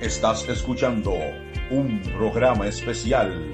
Estás 0.00 0.48
escuchando 0.48 1.14
un 1.70 2.00
programa 2.16 2.66
especial. 2.66 3.52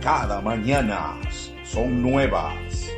Cada 0.00 0.40
mañana 0.40 1.20
son 1.62 2.00
nuevas. 2.00 2.88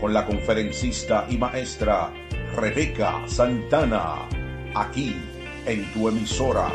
Con 0.00 0.12
la 0.12 0.26
conferencista 0.26 1.24
y 1.30 1.38
maestra 1.38 2.12
Rebeca 2.56 3.22
Santana. 3.28 4.28
Aquí 4.74 5.14
en 5.66 5.84
tu 5.92 6.08
emisora. 6.08 6.68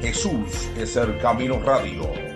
Jesús 0.00 0.68
es 0.76 0.96
el 0.96 1.16
camino 1.18 1.60
radio. 1.60 2.27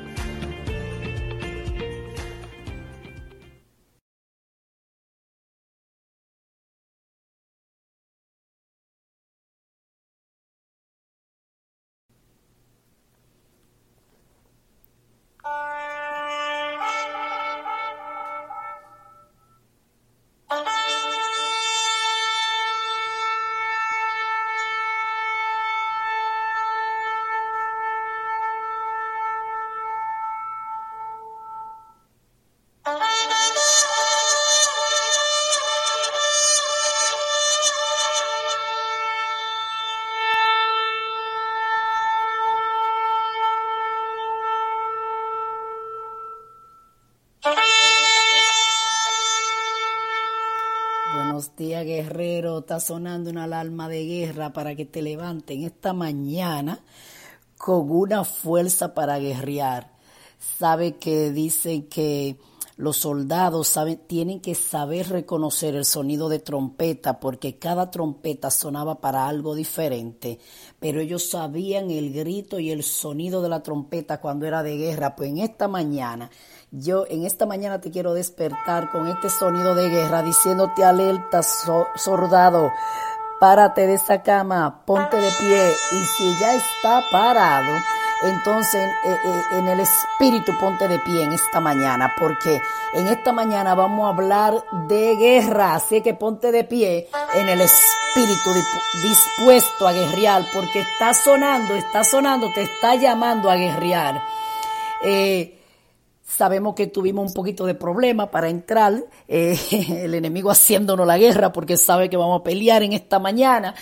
Guerrero. 52.02 52.60
Está 52.60 52.80
sonando 52.80 53.30
una 53.30 53.44
alarma 53.44 53.88
de 53.88 54.04
guerra 54.04 54.52
para 54.52 54.74
que 54.74 54.84
te 54.84 55.02
levanten 55.02 55.62
esta 55.62 55.92
mañana 55.92 56.80
con 57.56 57.90
una 57.90 58.24
fuerza 58.24 58.94
para 58.94 59.18
guerrear. 59.18 59.92
Sabe 60.38 60.96
que 60.96 61.30
dicen 61.30 61.88
que 61.88 62.36
los 62.76 62.96
soldados 62.96 63.68
saben, 63.68 64.00
tienen 64.08 64.40
que 64.40 64.54
saber 64.54 65.08
reconocer 65.10 65.76
el 65.76 65.84
sonido 65.84 66.28
de 66.28 66.40
trompeta 66.40 67.20
porque 67.20 67.58
cada 67.58 67.90
trompeta 67.90 68.50
sonaba 68.50 69.00
para 69.00 69.28
algo 69.28 69.54
diferente, 69.54 70.40
pero 70.80 71.00
ellos 71.00 71.28
sabían 71.28 71.90
el 71.90 72.12
grito 72.12 72.58
y 72.58 72.70
el 72.70 72.82
sonido 72.82 73.42
de 73.42 73.50
la 73.50 73.62
trompeta 73.62 74.20
cuando 74.20 74.46
era 74.46 74.62
de 74.62 74.76
guerra. 74.78 75.14
Pues 75.14 75.30
en 75.30 75.38
esta 75.38 75.68
mañana 75.68 76.30
yo 76.72 77.04
en 77.08 77.26
esta 77.26 77.44
mañana 77.44 77.82
te 77.82 77.90
quiero 77.90 78.14
despertar 78.14 78.90
con 78.90 79.06
este 79.06 79.28
sonido 79.28 79.74
de 79.74 79.90
guerra 79.90 80.22
diciéndote 80.22 80.82
alerta, 80.82 81.42
soldado, 81.42 82.72
párate 83.38 83.86
de 83.86 83.94
esa 83.94 84.22
cama, 84.22 84.82
ponte 84.86 85.18
de 85.18 85.30
pie 85.38 85.70
y 85.92 86.04
si 86.06 86.40
ya 86.40 86.54
está 86.54 87.02
parado, 87.12 87.76
entonces 88.22 88.88
eh, 89.04 89.16
eh, 89.22 89.42
en 89.58 89.68
el 89.68 89.80
espíritu 89.80 90.52
ponte 90.58 90.88
de 90.88 90.98
pie 91.00 91.24
en 91.24 91.34
esta 91.34 91.60
mañana, 91.60 92.14
porque 92.18 92.62
en 92.94 93.06
esta 93.08 93.32
mañana 93.32 93.74
vamos 93.74 94.06
a 94.06 94.14
hablar 94.14 94.64
de 94.88 95.16
guerra, 95.16 95.74
así 95.74 96.00
que 96.00 96.14
ponte 96.14 96.52
de 96.52 96.64
pie 96.64 97.10
en 97.34 97.50
el 97.50 97.60
espíritu 97.60 98.50
dispuesto 99.02 99.86
a 99.86 99.92
guerrear, 99.92 100.42
porque 100.54 100.80
está 100.80 101.12
sonando, 101.12 101.74
está 101.74 102.02
sonando, 102.02 102.50
te 102.54 102.62
está 102.62 102.94
llamando 102.94 103.50
a 103.50 103.56
guerrear. 103.56 104.22
Eh, 105.04 105.61
Sabemos 106.34 106.74
que 106.74 106.86
tuvimos 106.86 107.26
un 107.26 107.34
poquito 107.34 107.66
de 107.66 107.74
problema 107.74 108.30
para 108.30 108.48
entrar, 108.48 109.04
eh, 109.28 109.58
el 110.02 110.14
enemigo 110.14 110.50
haciéndonos 110.50 111.06
la 111.06 111.18
guerra 111.18 111.52
porque 111.52 111.76
sabe 111.76 112.08
que 112.08 112.16
vamos 112.16 112.40
a 112.40 112.42
pelear 112.42 112.82
en 112.82 112.94
esta 112.94 113.18
mañana, 113.18 113.74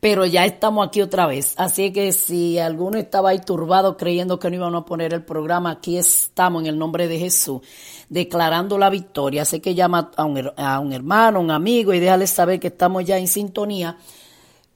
pero 0.00 0.24
ya 0.24 0.46
estamos 0.46 0.88
aquí 0.88 1.02
otra 1.02 1.26
vez. 1.26 1.52
Así 1.58 1.92
que 1.92 2.12
si 2.12 2.58
alguno 2.58 2.96
estaba 2.96 3.30
ahí 3.30 3.40
turbado 3.40 3.98
creyendo 3.98 4.38
que 4.38 4.48
no 4.48 4.56
íbamos 4.56 4.80
a 4.80 4.86
poner 4.86 5.12
el 5.12 5.22
programa, 5.22 5.72
aquí 5.72 5.98
estamos 5.98 6.62
en 6.62 6.68
el 6.68 6.78
nombre 6.78 7.06
de 7.06 7.18
Jesús, 7.18 7.60
declarando 8.08 8.78
la 8.78 8.88
victoria. 8.88 9.42
Así 9.42 9.60
que 9.60 9.74
llama 9.74 10.10
a 10.16 10.24
un, 10.24 10.52
a 10.56 10.80
un 10.80 10.94
hermano, 10.94 11.38
un 11.38 11.50
amigo 11.50 11.92
y 11.92 12.00
déjale 12.00 12.26
saber 12.26 12.58
que 12.58 12.68
estamos 12.68 13.04
ya 13.04 13.18
en 13.18 13.28
sintonía 13.28 13.98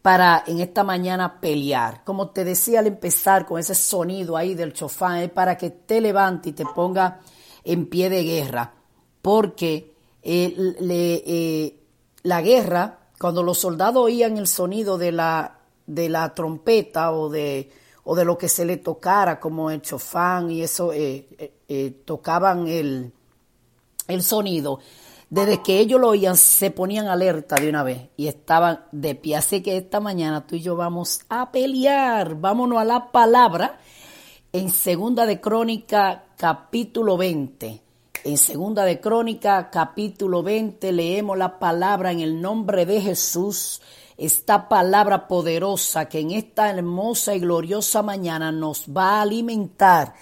para 0.05 0.45
en 0.47 0.61
esta 0.61 0.85
mañana 0.85 1.41
pelear. 1.41 2.05
Como 2.05 2.29
te 2.29 2.45
decía 2.45 2.81
al 2.81 2.89
empezar 2.89 3.47
con 3.47 3.59
ese 3.59 3.75
sonido 3.75 4.37
ahí 4.37 4.55
del 4.55 4.75
chofán, 4.75 5.21
es 5.21 5.31
para 5.31 5.57
que 5.57 5.71
te 5.71 5.99
levante 5.99 6.51
y 6.51 6.53
te 6.53 6.67
ponga 6.75 7.21
en 7.65 7.87
pie 7.87 8.11
de 8.11 8.23
guerra. 8.23 8.75
Porque 9.23 9.95
eh, 10.23 10.55
eh, 10.79 11.81
la 12.23 12.43
guerra, 12.43 12.99
cuando 13.19 13.43
los 13.43 13.57
soldados 13.57 14.05
oían 14.05 14.37
el 14.37 14.47
sonido 14.47 14.99
de 14.99 15.11
la, 15.11 15.61
de 15.87 16.11
la 16.11 16.35
trompeta 16.35 17.11
o 17.13 17.31
de, 17.31 17.71
o 18.05 18.15
de 18.15 18.27
lo 18.27 18.37
que 18.37 18.51
se 18.51 18.67
le 18.67 18.77
tocara, 18.77 19.41
como 19.41 19.71
el 19.71 19.81
chofán 19.81 20.51
y 20.51 20.61
eso, 20.61 20.93
eh, 20.93 22.03
tocaban 22.05 22.69
el, 22.69 23.11
el 24.07 24.23
sonido, 24.23 24.81
desde 25.31 25.63
que 25.63 25.79
ellos 25.79 26.01
lo 26.01 26.09
oían, 26.09 26.37
se 26.37 26.71
ponían 26.71 27.09
alerta 27.09 27.57
de 27.57 27.69
una 27.69 27.83
vez 27.83 28.09
y 28.17 28.29
estaban 28.29 28.85
de 28.93 29.15
pie. 29.15 29.37
Así 29.37 29.63
que 29.63 29.77
esta 29.77 30.01
mañana 30.01 30.47
tú 30.47 30.57
y 30.57 30.61
yo 30.61 30.77
vamos 30.77 31.21
a 31.29 31.51
pelear. 31.51 32.37
Vámonos 32.37 32.79
a 32.79 32.85
la 32.85 33.11
palabra 33.11 33.79
en 34.53 34.71
Segunda 34.71 35.27
de 35.27 35.41
Crónica, 35.41 36.25
capítulo 36.37 37.17
20. 37.17 37.81
En 38.25 38.39
Segunda 38.39 38.85
de 38.85 39.01
Crónica, 39.01 39.71
capítulo 39.71 40.43
20, 40.43 40.93
leemos 40.93 41.37
la 41.37 41.59
palabra 41.59 42.13
en 42.13 42.21
el 42.21 42.41
nombre 42.41 42.87
de 42.87 43.01
Jesús. 43.01 43.83
Esta 44.17 44.69
palabra 44.69 45.27
poderosa 45.27 46.09
que 46.09 46.21
en 46.21 46.31
esta 46.31 46.71
hermosa 46.71 47.35
y 47.35 47.41
gloriosa 47.41 48.03
mañana 48.03 48.53
nos 48.53 48.87
va 48.87 49.19
a 49.19 49.23
alimentar 49.23 50.15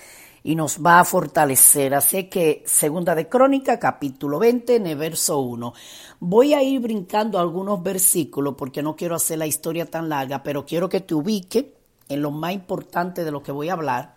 y 0.44 0.54
nos 0.54 0.84
va 0.84 1.00
a 1.00 1.04
fortalecer. 1.04 1.94
Así 1.94 2.24
que, 2.24 2.62
segunda 2.66 3.14
de 3.14 3.28
Crónica, 3.28 3.78
capítulo 3.78 4.38
20, 4.38 4.76
en 4.76 4.86
el 4.86 4.98
verso 4.98 5.40
1. 5.40 5.72
Voy 6.20 6.54
a 6.54 6.62
ir 6.62 6.80
brincando 6.80 7.38
algunos 7.38 7.82
versículos 7.82 8.54
porque 8.56 8.82
no 8.82 8.96
quiero 8.96 9.14
hacer 9.14 9.38
la 9.38 9.46
historia 9.46 9.86
tan 9.86 10.08
larga, 10.08 10.42
pero 10.42 10.66
quiero 10.66 10.88
que 10.88 11.00
te 11.00 11.14
ubique 11.14 11.76
en 12.08 12.22
lo 12.22 12.30
más 12.30 12.52
importante 12.52 13.24
de 13.24 13.30
lo 13.30 13.42
que 13.42 13.52
voy 13.52 13.68
a 13.68 13.74
hablar. 13.74 14.16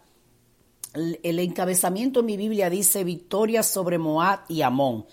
El 0.93 1.39
encabezamiento 1.39 2.21
en 2.21 2.25
mi 2.25 2.37
Biblia 2.37 2.69
dice 2.69 3.03
victoria 3.03 3.63
sobre 3.63 3.97
Moab 3.97 4.41
y 4.47 4.61
Amón. 4.61 5.05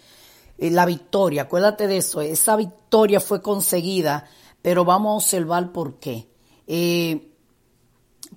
Eh, 0.58 0.70
la 0.70 0.86
victoria, 0.86 1.42
acuérdate 1.42 1.88
de 1.88 1.96
eso, 1.98 2.20
esa 2.20 2.56
victoria 2.56 3.20
fue 3.20 3.42
conseguida, 3.42 4.28
pero 4.62 4.84
vamos 4.84 5.10
a 5.10 5.16
observar 5.16 5.72
por 5.72 5.98
qué. 5.98 6.28
Eh, 6.68 7.31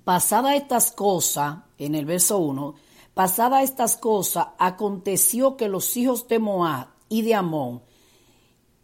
Pasada 0.06 0.54
estas 0.54 0.92
cosas, 0.92 1.64
en 1.78 1.96
el 1.96 2.04
verso 2.04 2.38
1, 2.38 2.76
pasada 3.12 3.64
estas 3.64 3.96
cosas, 3.96 4.46
aconteció 4.56 5.56
que 5.56 5.68
los 5.68 5.96
hijos 5.96 6.28
de 6.28 6.38
Moab 6.38 6.86
y 7.08 7.22
de 7.22 7.34
Amón 7.34 7.82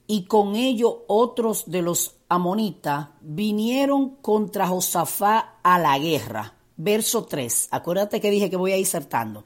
y 0.09 0.25
con 0.25 0.57
ello 0.57 1.05
otros 1.07 1.71
de 1.71 1.81
los 1.81 2.17
amonitas 2.29 3.11
vinieron 3.21 4.17
contra 4.17 4.67
Josafá 4.67 5.61
a 5.63 5.79
la 5.79 5.97
guerra. 5.97 6.57
Verso 6.77 7.25
3. 7.25 7.69
Acuérdate 7.71 8.21
que 8.21 8.29
dije 8.29 8.51
que 8.51 8.57
voy 8.57 8.73
a 8.73 8.79
ir 8.79 8.87
saltando. 8.87 9.45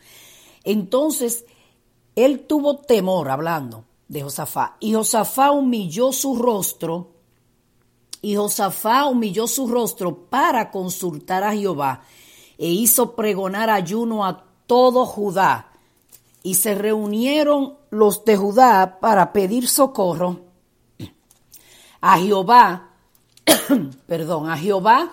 Entonces 0.65 1.45
él 2.15 2.47
tuvo 2.47 2.79
temor 2.79 3.29
hablando 3.29 3.85
de 4.09 4.23
Josafá 4.23 4.79
y 4.81 4.95
Josafá 4.95 5.51
humilló 5.51 6.11
su 6.13 6.37
rostro 6.37 7.16
y 8.27 8.35
Josafá 8.35 9.07
humilló 9.07 9.47
su 9.47 9.69
rostro 9.69 10.13
para 10.29 10.73
consultar 10.73 11.45
a 11.45 11.53
Jehová 11.53 12.03
e 12.59 12.67
hizo 12.67 13.15
pregonar 13.15 13.71
ayuno 13.71 14.27
a 14.27 14.47
todo 14.67 15.07
Judá. 15.07 15.71
Y 16.43 16.55
se 16.55 16.75
reunieron 16.75 17.77
los 17.91 18.25
de 18.25 18.37
Judá 18.37 18.99
para 18.99 19.33
pedir 19.33 19.69
socorro 19.69 20.41
a 22.01 22.19
Jehová, 22.19 22.91
perdón, 24.09 24.51
a 24.51 24.59
Jehová, 24.59 25.13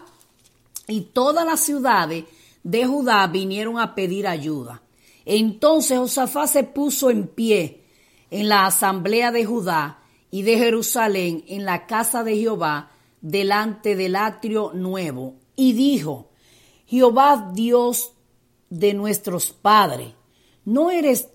y 0.88 1.02
todas 1.02 1.46
las 1.46 1.60
ciudades 1.60 2.26
de 2.64 2.88
Judá 2.88 3.28
vinieron 3.28 3.80
a 3.80 3.94
pedir 3.94 4.26
ayuda. 4.26 4.82
Entonces 5.24 6.00
Josafá 6.00 6.48
se 6.48 6.64
puso 6.64 7.12
en 7.12 7.28
pie 7.28 7.86
en 8.32 8.50
la 8.50 8.66
asamblea 8.66 9.32
de 9.32 9.46
Judá 9.46 10.00
y 10.32 10.42
de 10.42 10.58
Jerusalén 10.58 11.46
en 11.48 11.64
la 11.64 11.86
casa 11.86 12.24
de 12.24 12.38
Jehová 12.38 12.90
delante 13.24 13.96
del 13.96 14.18
atrio 14.18 14.72
nuevo 14.74 15.36
y 15.56 15.74
dijo, 15.74 16.30
Jehová 16.86 17.52
Dios 17.54 18.12
de 18.70 18.94
nuestros 18.94 19.52
padres, 19.52 20.10
¿no 20.66 20.92
eres 20.92 21.30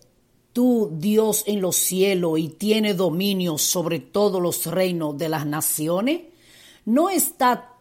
tú 0.53 0.91
Dios 0.93 1.45
en 1.47 1.63
los 1.63 1.77
cielos 1.77 2.39
y 2.39 2.49
tiene 2.49 2.93
dominio 2.93 3.57
sobre 3.59 4.01
todos 4.01 4.41
los 4.41 4.67
reinos 4.67 5.17
de 5.17 5.31
las 5.31 5.47
naciones? 5.47 6.23
¿No 6.85 7.09
está, 7.09 7.75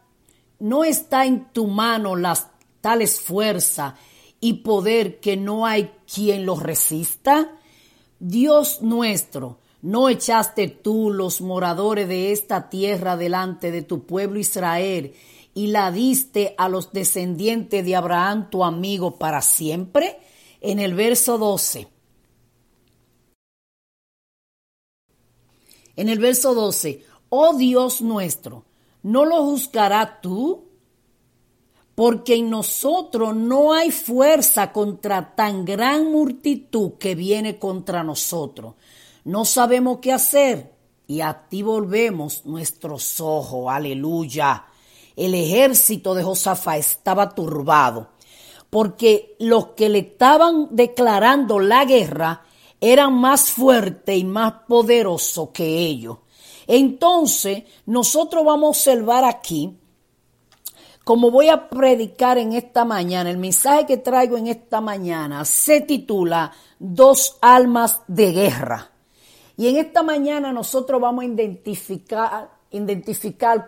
no 0.59 0.85
está 0.85 1.25
en 1.25 1.51
tu 1.51 1.67
mano 1.67 2.15
las 2.15 2.47
tales 2.79 3.19
fuerza 3.19 3.95
y 4.39 4.53
poder 4.53 5.19
que 5.19 5.35
no 5.35 5.65
hay 5.65 5.91
quien 6.11 6.45
los 6.45 6.63
resista? 6.63 7.51
Dios 8.19 8.81
nuestro, 8.81 9.59
¿no 9.87 10.09
echaste 10.09 10.67
tú 10.67 11.11
los 11.11 11.39
moradores 11.39 12.09
de 12.09 12.33
esta 12.33 12.69
tierra 12.69 13.15
delante 13.15 13.71
de 13.71 13.83
tu 13.83 14.05
pueblo 14.05 14.37
Israel 14.37 15.13
y 15.53 15.67
la 15.67 15.93
diste 15.93 16.55
a 16.57 16.67
los 16.67 16.91
descendientes 16.91 17.85
de 17.85 17.95
Abraham 17.95 18.49
tu 18.49 18.65
amigo 18.65 19.17
para 19.17 19.41
siempre? 19.41 20.19
En 20.59 20.79
el 20.79 20.93
verso 20.93 21.37
12. 21.37 21.87
En 25.95 26.09
el 26.09 26.19
verso 26.19 26.53
12, 26.53 27.05
oh 27.29 27.55
Dios 27.55 28.01
nuestro, 28.01 28.65
¿no 29.03 29.23
lo 29.23 29.41
juzgará 29.45 30.19
tú? 30.19 30.67
porque 31.95 32.35
en 32.35 32.51
nosotros 32.51 33.35
no 33.35 33.73
hay 33.73 33.89
fuerza 33.89 34.71
contra 34.71 35.33
tan 35.33 35.65
gran 35.65 36.11
multitud 36.11 36.91
que 36.99 37.15
viene 37.15 37.57
contra 37.57 38.03
nosotros. 38.03 38.75
No 39.27 39.43
sabemos 39.43 39.97
qué 40.01 40.13
hacer 40.13 40.73
y 41.05 41.19
a 41.19 41.49
ti 41.49 41.61
volvemos 41.61 42.45
nuestros 42.45 43.19
ojos. 43.19 43.65
Aleluya. 43.69 44.67
El 45.17 45.35
ejército 45.35 46.15
de 46.15 46.23
Josafá 46.23 46.77
estaba 46.77 47.35
turbado 47.35 48.11
porque 48.69 49.35
los 49.39 49.71
que 49.75 49.89
le 49.89 49.99
estaban 49.99 50.69
declarando 50.71 51.59
la 51.59 51.83
guerra 51.83 52.45
eran 52.79 53.15
más 53.15 53.51
fuertes 53.51 54.17
y 54.17 54.23
más 54.23 54.53
poderosos 54.65 55.49
que 55.49 55.77
ellos. 55.77 56.19
Entonces, 56.65 57.63
nosotros 57.85 58.45
vamos 58.45 58.67
a 58.67 58.69
observar 58.69 59.25
aquí 59.25 59.77
como 61.03 61.31
voy 61.31 61.49
a 61.49 61.67
predicar 61.67 62.37
en 62.37 62.53
esta 62.53 62.85
mañana, 62.85 63.29
el 63.29 63.37
mensaje 63.37 63.85
que 63.85 63.97
traigo 63.97 64.37
en 64.37 64.47
esta 64.47 64.79
mañana 64.79 65.43
se 65.43 65.81
titula 65.81 66.53
Dos 66.79 67.37
almas 67.41 67.99
de 68.07 68.31
guerra. 68.31 68.91
Y 69.57 69.67
en 69.67 69.77
esta 69.77 70.03
mañana 70.03 70.53
nosotros 70.53 71.01
vamos 71.01 71.23
a 71.23 71.27
identificar, 71.27 72.51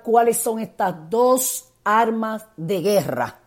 cuáles 0.04 0.38
son 0.38 0.60
estas 0.60 1.10
dos 1.10 1.66
armas 1.84 2.46
de 2.56 2.82
guerra. 2.82 3.40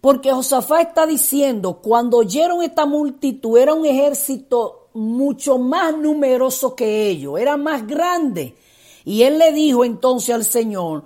Porque 0.00 0.30
Josafá 0.30 0.80
está 0.80 1.06
diciendo, 1.06 1.80
cuando 1.82 2.18
oyeron 2.18 2.62
esta 2.62 2.86
multitud, 2.86 3.58
era 3.58 3.74
un 3.74 3.84
ejército 3.84 4.90
mucho 4.94 5.58
más 5.58 5.96
numeroso 5.96 6.76
que 6.76 7.08
ellos, 7.08 7.40
era 7.40 7.56
más 7.56 7.84
grande. 7.84 8.56
Y 9.04 9.22
él 9.22 9.38
le 9.38 9.52
dijo 9.52 9.84
entonces 9.84 10.34
al 10.34 10.44
Señor, 10.44 11.02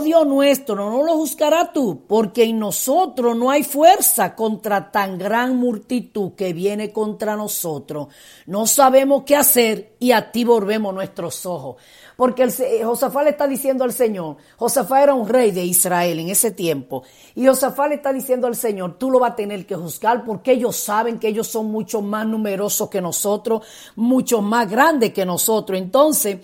Dios 0.00 0.24
nuestro, 0.28 0.76
no 0.76 1.02
lo 1.02 1.14
juzgará 1.14 1.72
tú, 1.72 2.04
porque 2.06 2.44
en 2.44 2.60
nosotros 2.60 3.36
no 3.36 3.50
hay 3.50 3.64
fuerza 3.64 4.36
contra 4.36 4.92
tan 4.92 5.18
gran 5.18 5.56
multitud 5.56 6.34
que 6.34 6.52
viene 6.52 6.92
contra 6.92 7.34
nosotros. 7.34 8.06
No 8.46 8.68
sabemos 8.68 9.24
qué 9.26 9.34
hacer 9.34 9.96
y 9.98 10.12
a 10.12 10.30
ti 10.30 10.44
volvemos 10.44 10.94
nuestros 10.94 11.44
ojos. 11.46 11.76
Porque 12.16 12.44
el, 12.44 12.52
Josafá 12.84 13.24
le 13.24 13.30
está 13.30 13.48
diciendo 13.48 13.82
al 13.82 13.92
Señor, 13.92 14.36
Josafá 14.56 15.02
era 15.02 15.14
un 15.14 15.28
rey 15.28 15.50
de 15.50 15.64
Israel 15.64 16.20
en 16.20 16.28
ese 16.28 16.52
tiempo, 16.52 17.02
y 17.34 17.46
Josafá 17.46 17.88
le 17.88 17.96
está 17.96 18.12
diciendo 18.12 18.46
al 18.46 18.54
Señor, 18.54 18.98
tú 18.98 19.10
lo 19.10 19.18
vas 19.18 19.32
a 19.32 19.36
tener 19.36 19.66
que 19.66 19.74
juzgar 19.74 20.24
porque 20.24 20.52
ellos 20.52 20.76
saben 20.76 21.18
que 21.18 21.26
ellos 21.26 21.48
son 21.48 21.72
mucho 21.72 22.02
más 22.02 22.24
numerosos 22.24 22.88
que 22.88 23.00
nosotros, 23.00 23.66
mucho 23.96 24.42
más 24.42 24.70
grandes 24.70 25.12
que 25.12 25.26
nosotros. 25.26 25.76
Entonces, 25.76 26.38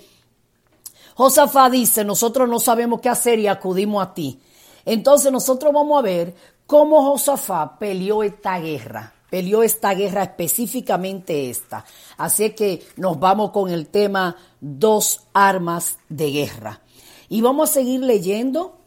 Josafá 1.18 1.68
dice, 1.68 2.04
nosotros 2.04 2.48
no 2.48 2.60
sabemos 2.60 3.00
qué 3.00 3.08
hacer 3.08 3.40
y 3.40 3.48
acudimos 3.48 4.06
a 4.06 4.14
ti. 4.14 4.38
Entonces 4.84 5.32
nosotros 5.32 5.72
vamos 5.72 5.98
a 5.98 6.02
ver 6.02 6.32
cómo 6.64 7.02
Josafá 7.10 7.76
peleó 7.76 8.22
esta 8.22 8.60
guerra. 8.60 9.12
Peleó 9.28 9.64
esta 9.64 9.94
guerra 9.94 10.22
específicamente 10.22 11.50
esta. 11.50 11.84
Así 12.18 12.50
que 12.50 12.86
nos 12.94 13.18
vamos 13.18 13.50
con 13.50 13.68
el 13.68 13.88
tema 13.88 14.36
dos 14.60 15.22
armas 15.32 15.98
de 16.08 16.30
guerra. 16.30 16.82
Y 17.28 17.40
vamos 17.40 17.70
a 17.70 17.72
seguir 17.72 18.00
leyendo 18.02 18.78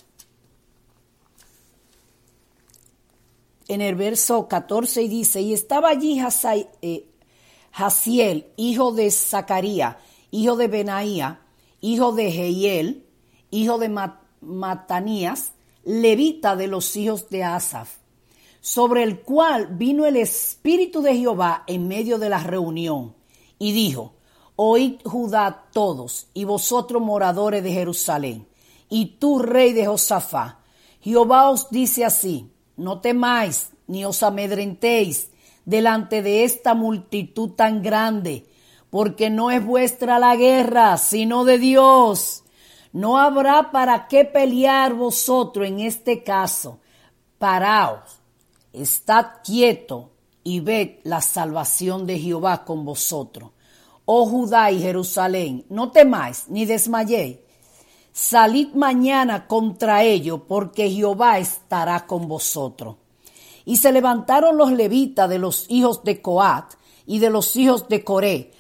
en 3.68 3.82
el 3.82 3.96
verso 3.96 4.48
14 4.48 5.02
y 5.02 5.08
dice, 5.10 5.42
y 5.42 5.52
estaba 5.52 5.90
allí 5.90 6.22
eh, 6.82 7.10
Hasiel, 7.74 8.54
hijo 8.56 8.94
de 8.94 9.12
Zacarías, 9.12 9.98
hijo 10.32 10.56
de 10.56 10.70
Benaía, 10.70 11.41
hijo 11.82 12.14
de 12.14 12.32
Jehiel, 12.32 13.06
hijo 13.50 13.78
de 13.78 13.90
Matanías, 14.42 15.54
levita 15.84 16.56
de 16.56 16.68
los 16.68 16.96
hijos 16.96 17.30
de 17.30 17.44
Asaf, 17.44 17.98
sobre 18.62 19.04
el 19.04 19.22
cual 19.22 19.68
vino 19.76 20.06
el 20.06 20.16
Espíritu 20.16 21.02
de 21.02 21.18
Jehová 21.18 21.64
en 21.68 21.88
medio 21.88 22.20
de 22.20 22.30
la 22.30 22.40
reunión, 22.40 23.16
y 23.60 23.74
dijo, 23.74 24.14
Oíd 24.56 25.02
Judá 25.04 25.66
todos, 25.74 26.28
y 26.34 26.44
vosotros 26.44 27.02
moradores 27.02 27.64
de 27.64 27.72
Jerusalén, 27.72 28.48
y 28.90 29.18
tú 29.18 29.40
rey 29.40 29.74
de 29.74 29.88
Josafá, 29.88 30.60
Jehová 31.02 31.50
os 31.50 31.70
dice 31.72 32.06
así, 32.06 32.52
no 32.78 33.02
temáis, 33.02 33.72
ni 33.88 34.06
os 34.06 34.22
amedrentéis 34.24 35.32
delante 35.66 36.22
de 36.22 36.44
esta 36.44 36.76
multitud 36.76 37.52
tan 37.52 37.82
grande, 37.82 38.46
porque 38.92 39.32
no 39.32 39.50
es 39.50 39.66
vuestra 39.66 40.20
la 40.20 40.36
guerra, 40.36 40.98
sino 40.98 41.46
de 41.46 41.58
Dios. 41.58 42.44
No 42.92 43.18
habrá 43.18 43.72
para 43.72 44.08
qué 44.08 44.26
pelear 44.26 44.94
vosotros 44.94 45.66
en 45.66 45.80
este 45.80 46.24
caso. 46.24 46.80
Paraos, 47.40 48.20
estad 48.74 49.28
quieto 49.44 50.12
y 50.44 50.60
ved 50.60 51.00
la 51.04 51.22
salvación 51.22 52.06
de 52.06 52.20
Jehová 52.20 52.66
con 52.66 52.86
vosotros. 52.86 53.52
Oh 54.06 54.26
Judá 54.28 54.72
y 54.72 54.82
Jerusalén, 54.82 55.66
no 55.70 55.90
temáis 55.92 56.46
ni 56.50 56.66
desmayéis. 56.66 57.38
Salid 58.12 58.74
mañana 58.74 59.48
contra 59.48 60.04
ellos, 60.04 60.42
porque 60.46 60.90
Jehová 60.90 61.40
estará 61.40 62.06
con 62.06 62.28
vosotros. 62.28 62.98
Y 63.64 63.78
se 63.78 63.94
levantaron 63.94 64.58
los 64.58 64.70
levitas 64.74 65.30
de 65.30 65.40
los 65.40 65.66
hijos 65.70 66.04
de 66.04 66.22
Coat 66.22 66.74
y 67.06 67.20
de 67.20 67.30
los 67.30 67.56
hijos 67.56 67.88
de 67.88 68.04
Coré, 68.04 68.52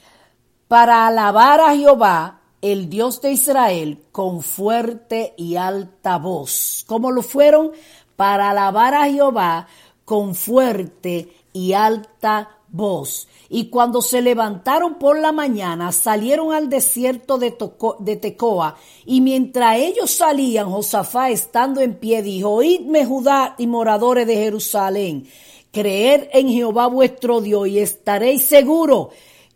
para 0.72 1.06
alabar 1.06 1.60
a 1.60 1.75
Jehová, 1.75 2.40
el 2.62 2.90
Dios 2.90 3.20
de 3.20 3.34
Israel, 3.34 4.06
con 4.13 4.42
fuerte 4.42 5.34
y 5.36 5.58
alta 5.58 6.18
voz. 6.18 6.86
¿Cómo 6.88 7.12
lo 7.12 7.24
fueron? 7.24 7.72
Para 8.16 8.51
alabar 8.51 8.94
a 8.94 9.10
Jehová 9.10 9.68
con 10.06 10.34
fuerte 10.34 11.28
y 11.51 11.74
alta 11.74 12.58
voz. 12.70 13.28
Y 13.50 13.66
cuando 13.66 14.01
se 14.01 14.22
levantaron 14.22 14.96
por 14.96 15.20
la 15.20 15.34
mañana, 15.34 15.92
salieron 15.92 16.54
al 16.54 16.70
desierto 16.70 17.38
de, 17.38 17.54
de, 18.00 18.16
Tecoa, 18.16 18.78
y 19.06 19.20
mientras 19.20 19.75
ellos 19.75 20.12
salían, 20.12 20.72
Josafá, 20.72 21.32
estando 21.32 21.82
en 21.82 21.96
pie, 21.96 22.22
dijo, 22.22 22.50
Oídme 22.50 23.06
Judá 23.06 23.56
y 23.58 23.68
moradores 23.68 24.25
de 24.25 24.38
Jerusalén, 24.38 25.28
creed 25.74 26.30
en 26.32 26.48
Jehová 26.48 26.88
vuestro 26.88 27.42
Dios 27.42 27.68
y 27.68 27.80
estaréis 27.80 28.46
seguros 28.46 29.10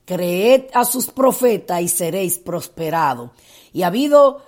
creed 0.05 0.65
a 0.73 0.85
sus 0.85 1.07
profetas 1.07 1.81
y 1.81 1.87
seréis 1.87 2.37
prosperados. 2.37 3.31
Y 3.73 3.83
ha 3.83 3.87
habido 3.87 4.41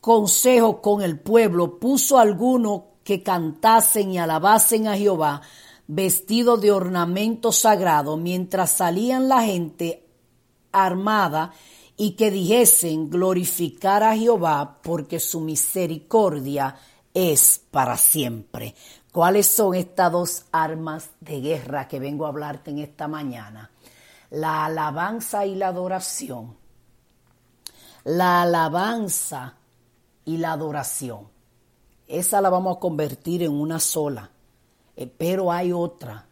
consejo 0.00 0.82
con 0.82 1.02
el 1.02 1.18
pueblo, 1.18 1.78
puso 1.78 2.18
algunos 2.18 2.82
que 3.02 3.22
cantasen 3.22 4.10
y 4.10 4.18
alabasen 4.18 4.88
a 4.88 4.96
Jehová, 4.96 5.42
vestidos 5.86 6.60
de 6.60 6.72
ornamento 6.72 7.52
sagrado, 7.52 8.16
mientras 8.16 8.72
salían 8.72 9.28
la 9.28 9.42
gente 9.42 10.04
armada 10.72 11.52
y 11.96 12.12
que 12.12 12.30
dijesen 12.30 13.08
glorificar 13.08 14.02
a 14.02 14.16
Jehová 14.16 14.78
porque 14.82 15.18
su 15.18 15.40
misericordia 15.40 16.76
es 17.14 17.62
para 17.70 17.96
siempre. 17.96 18.74
¿Cuáles 19.10 19.46
son 19.46 19.74
estas 19.74 20.12
dos 20.12 20.44
armas 20.52 21.10
de 21.20 21.40
guerra 21.40 21.88
que 21.88 21.98
vengo 21.98 22.26
a 22.26 22.28
hablarte 22.28 22.70
en 22.70 22.80
esta 22.80 23.08
mañana? 23.08 23.70
La 24.30 24.64
alabanza 24.64 25.46
y 25.46 25.54
la 25.54 25.68
adoración. 25.68 26.56
La 28.04 28.42
alabanza 28.42 29.54
y 30.24 30.36
la 30.38 30.52
adoración. 30.52 31.28
Esa 32.06 32.40
la 32.40 32.50
vamos 32.50 32.76
a 32.76 32.80
convertir 32.80 33.42
en 33.42 33.52
una 33.52 33.80
sola. 33.80 34.30
Eh, 34.96 35.06
pero 35.06 35.52
hay 35.52 35.72
otra, 35.72 36.24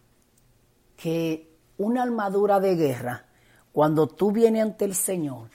que 0.96 1.50
una 1.78 2.02
armadura 2.02 2.60
de 2.60 2.76
guerra, 2.76 3.24
cuando 3.72 4.06
tú 4.06 4.32
vienes 4.32 4.62
ante 4.62 4.84
el 4.84 4.94
Señor, 4.94 5.48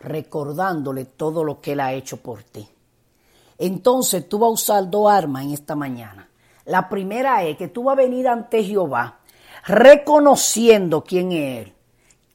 recordándole 0.00 1.04
todo 1.04 1.44
lo 1.44 1.60
que 1.60 1.72
Él 1.72 1.80
ha 1.80 1.92
hecho 1.92 2.16
por 2.18 2.42
ti. 2.42 2.68
Entonces 3.58 4.28
tú 4.28 4.38
vas 4.38 4.48
a 4.48 4.52
usar 4.52 4.90
dos 4.90 5.10
armas 5.10 5.44
en 5.44 5.52
esta 5.52 5.74
mañana. 5.74 6.28
La 6.64 6.88
primera 6.88 7.44
es 7.44 7.56
que 7.56 7.68
tú 7.68 7.84
vas 7.84 7.94
a 7.94 8.02
venir 8.02 8.28
ante 8.28 8.64
Jehová 8.64 9.20
reconociendo 9.66 11.02
quién 11.02 11.32
es 11.32 11.66
Él, 11.66 11.74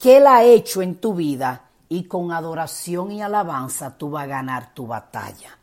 qué 0.02 0.16
Él 0.16 0.26
ha 0.26 0.42
hecho 0.42 0.82
en 0.82 0.96
tu 0.96 1.14
vida 1.14 1.70
y 1.88 2.04
con 2.04 2.32
adoración 2.32 3.12
y 3.12 3.22
alabanza 3.22 3.96
tú 3.96 4.10
vas 4.10 4.24
a 4.24 4.26
ganar 4.26 4.74
tu 4.74 4.88
batalla. 4.88 5.56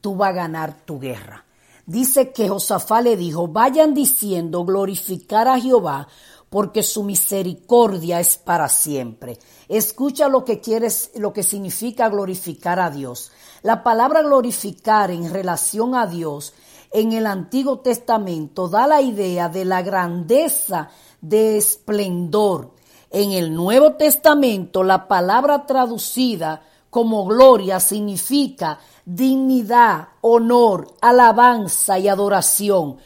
Tú 0.00 0.16
vas 0.16 0.30
a 0.30 0.32
ganar 0.32 0.74
tu 0.84 0.98
guerra. 0.98 1.44
Dice 1.86 2.32
que 2.32 2.48
Josafá 2.48 3.00
le 3.00 3.16
dijo, 3.16 3.46
vayan 3.46 3.94
diciendo 3.94 4.64
glorificar 4.64 5.46
a 5.46 5.60
Jehová 5.60 6.08
porque 6.48 6.82
su 6.82 7.04
misericordia 7.04 8.18
es 8.18 8.36
para 8.38 8.68
siempre. 8.68 9.38
Escucha 9.68 10.28
lo 10.28 10.44
que 10.44 10.58
quieres, 10.58 11.12
lo 11.14 11.32
que 11.32 11.44
significa 11.44 12.08
glorificar 12.08 12.80
a 12.80 12.90
Dios. 12.90 13.30
La 13.62 13.84
palabra 13.84 14.22
glorificar 14.22 15.12
en 15.12 15.32
relación 15.32 15.94
a 15.94 16.08
Dios 16.08 16.54
en 16.90 17.12
el 17.12 17.24
Antiguo 17.24 17.78
Testamento 17.78 18.66
da 18.66 18.88
la 18.88 19.00
idea 19.00 19.48
de 19.48 19.64
la 19.64 19.82
grandeza 19.82 20.90
de 21.20 21.56
esplendor. 21.56 22.79
En 23.10 23.32
el 23.32 23.54
Nuevo 23.54 23.94
Testamento 23.94 24.82
la 24.82 25.08
palabra 25.08 25.66
traducida 25.66 26.62
como 26.90 27.24
gloria 27.24 27.80
significa 27.80 28.78
dignidad, 29.04 30.08
honor, 30.20 30.94
alabanza 31.00 31.98
y 31.98 32.08
adoración 32.08 32.98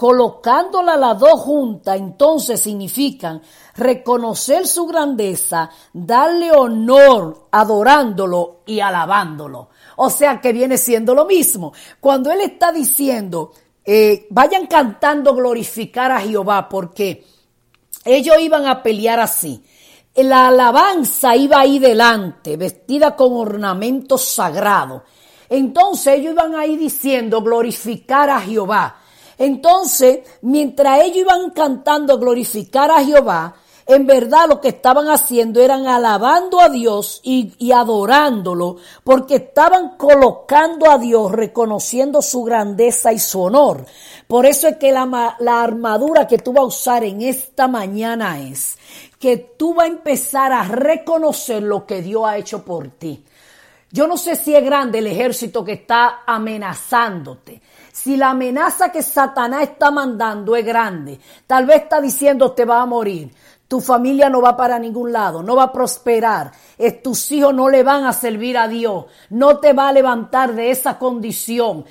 colocándola 0.00 0.96
las 0.96 1.18
dos 1.18 1.38
juntas, 1.40 1.98
entonces 1.98 2.58
significan 2.58 3.42
reconocer 3.76 4.66
su 4.66 4.86
grandeza, 4.86 5.68
darle 5.92 6.52
honor, 6.52 7.48
adorándolo 7.50 8.60
y 8.64 8.80
alabándolo. 8.80 9.68
O 9.96 10.08
sea 10.08 10.40
que 10.40 10.54
viene 10.54 10.78
siendo 10.78 11.14
lo 11.14 11.26
mismo. 11.26 11.74
Cuando 12.00 12.32
él 12.32 12.40
está 12.40 12.72
diciendo, 12.72 13.52
eh, 13.84 14.26
vayan 14.30 14.68
cantando 14.68 15.34
glorificar 15.34 16.10
a 16.12 16.20
Jehová, 16.20 16.66
porque 16.66 17.22
ellos 18.04 18.36
iban 18.40 18.66
a 18.66 18.82
pelear 18.82 19.20
así. 19.20 19.62
La 20.14 20.48
alabanza 20.48 21.36
iba 21.36 21.60
ahí 21.60 21.78
delante, 21.78 22.56
vestida 22.56 23.14
con 23.16 23.32
ornamentos 23.32 24.24
sagrados. 24.24 25.02
Entonces 25.48 26.18
ellos 26.18 26.32
iban 26.32 26.54
ahí 26.54 26.76
diciendo 26.76 27.42
glorificar 27.42 28.30
a 28.30 28.40
Jehová. 28.40 28.96
Entonces, 29.38 30.20
mientras 30.42 31.02
ellos 31.02 31.18
iban 31.18 31.50
cantando 31.50 32.18
glorificar 32.18 32.90
a 32.90 33.02
Jehová, 33.04 33.54
en 33.94 34.06
verdad 34.06 34.48
lo 34.48 34.60
que 34.60 34.68
estaban 34.68 35.08
haciendo 35.08 35.60
eran 35.60 35.86
alabando 35.86 36.60
a 36.60 36.68
Dios 36.68 37.20
y, 37.22 37.72
adorándolo, 37.72 38.76
porque 39.04 39.36
estaban 39.36 39.96
colocando 39.96 40.90
a 40.90 40.98
Dios, 40.98 41.32
reconociendo 41.32 42.22
su 42.22 42.44
grandeza 42.44 43.12
y 43.12 43.18
su 43.18 43.40
honor. 43.40 43.84
Por 44.26 44.46
eso 44.46 44.68
es 44.68 44.76
que 44.76 44.92
la, 44.92 45.36
la 45.40 45.62
armadura 45.62 46.26
que 46.26 46.38
tú 46.38 46.52
vas 46.52 46.62
a 46.62 46.66
usar 46.66 47.04
en 47.04 47.22
esta 47.22 47.68
mañana 47.68 48.40
es 48.40 48.78
que 49.18 49.36
tú 49.36 49.74
vas 49.74 49.86
a 49.86 49.88
empezar 49.88 50.52
a 50.52 50.62
reconocer 50.62 51.62
lo 51.62 51.84
que 51.86 52.00
Dios 52.00 52.24
ha 52.26 52.38
hecho 52.38 52.64
por 52.64 52.88
ti. 52.88 53.24
Yo 53.92 54.06
no 54.06 54.16
sé 54.16 54.36
si 54.36 54.54
es 54.54 54.64
grande 54.64 55.00
el 55.00 55.08
ejército 55.08 55.64
que 55.64 55.72
está 55.72 56.20
amenazándote. 56.24 57.60
Si 57.92 58.16
la 58.16 58.30
amenaza 58.30 58.92
que 58.92 59.02
Satanás 59.02 59.62
está 59.62 59.90
mandando 59.90 60.54
es 60.54 60.64
grande, 60.64 61.18
tal 61.46 61.66
vez 61.66 61.82
está 61.82 62.00
diciendo 62.00 62.52
te 62.52 62.64
va 62.64 62.82
a 62.82 62.86
morir. 62.86 63.34
Tu 63.70 63.80
familia 63.80 64.28
no 64.28 64.42
va 64.42 64.56
para 64.56 64.80
ningún 64.80 65.12
lado, 65.12 65.44
no 65.44 65.54
va 65.54 65.62
a 65.62 65.72
prosperar. 65.72 66.50
tus 67.04 67.30
hijos 67.30 67.54
no 67.54 67.68
le 67.68 67.84
van 67.84 68.04
a 68.04 68.12
servir 68.12 68.58
a 68.58 68.66
Dios. 68.66 69.04
No 69.28 69.58
te 69.58 69.72
va 69.72 69.90
a 69.90 69.92
levantar 69.92 70.56
de 70.56 70.72
esa 70.72 70.98
condición. 70.98 71.84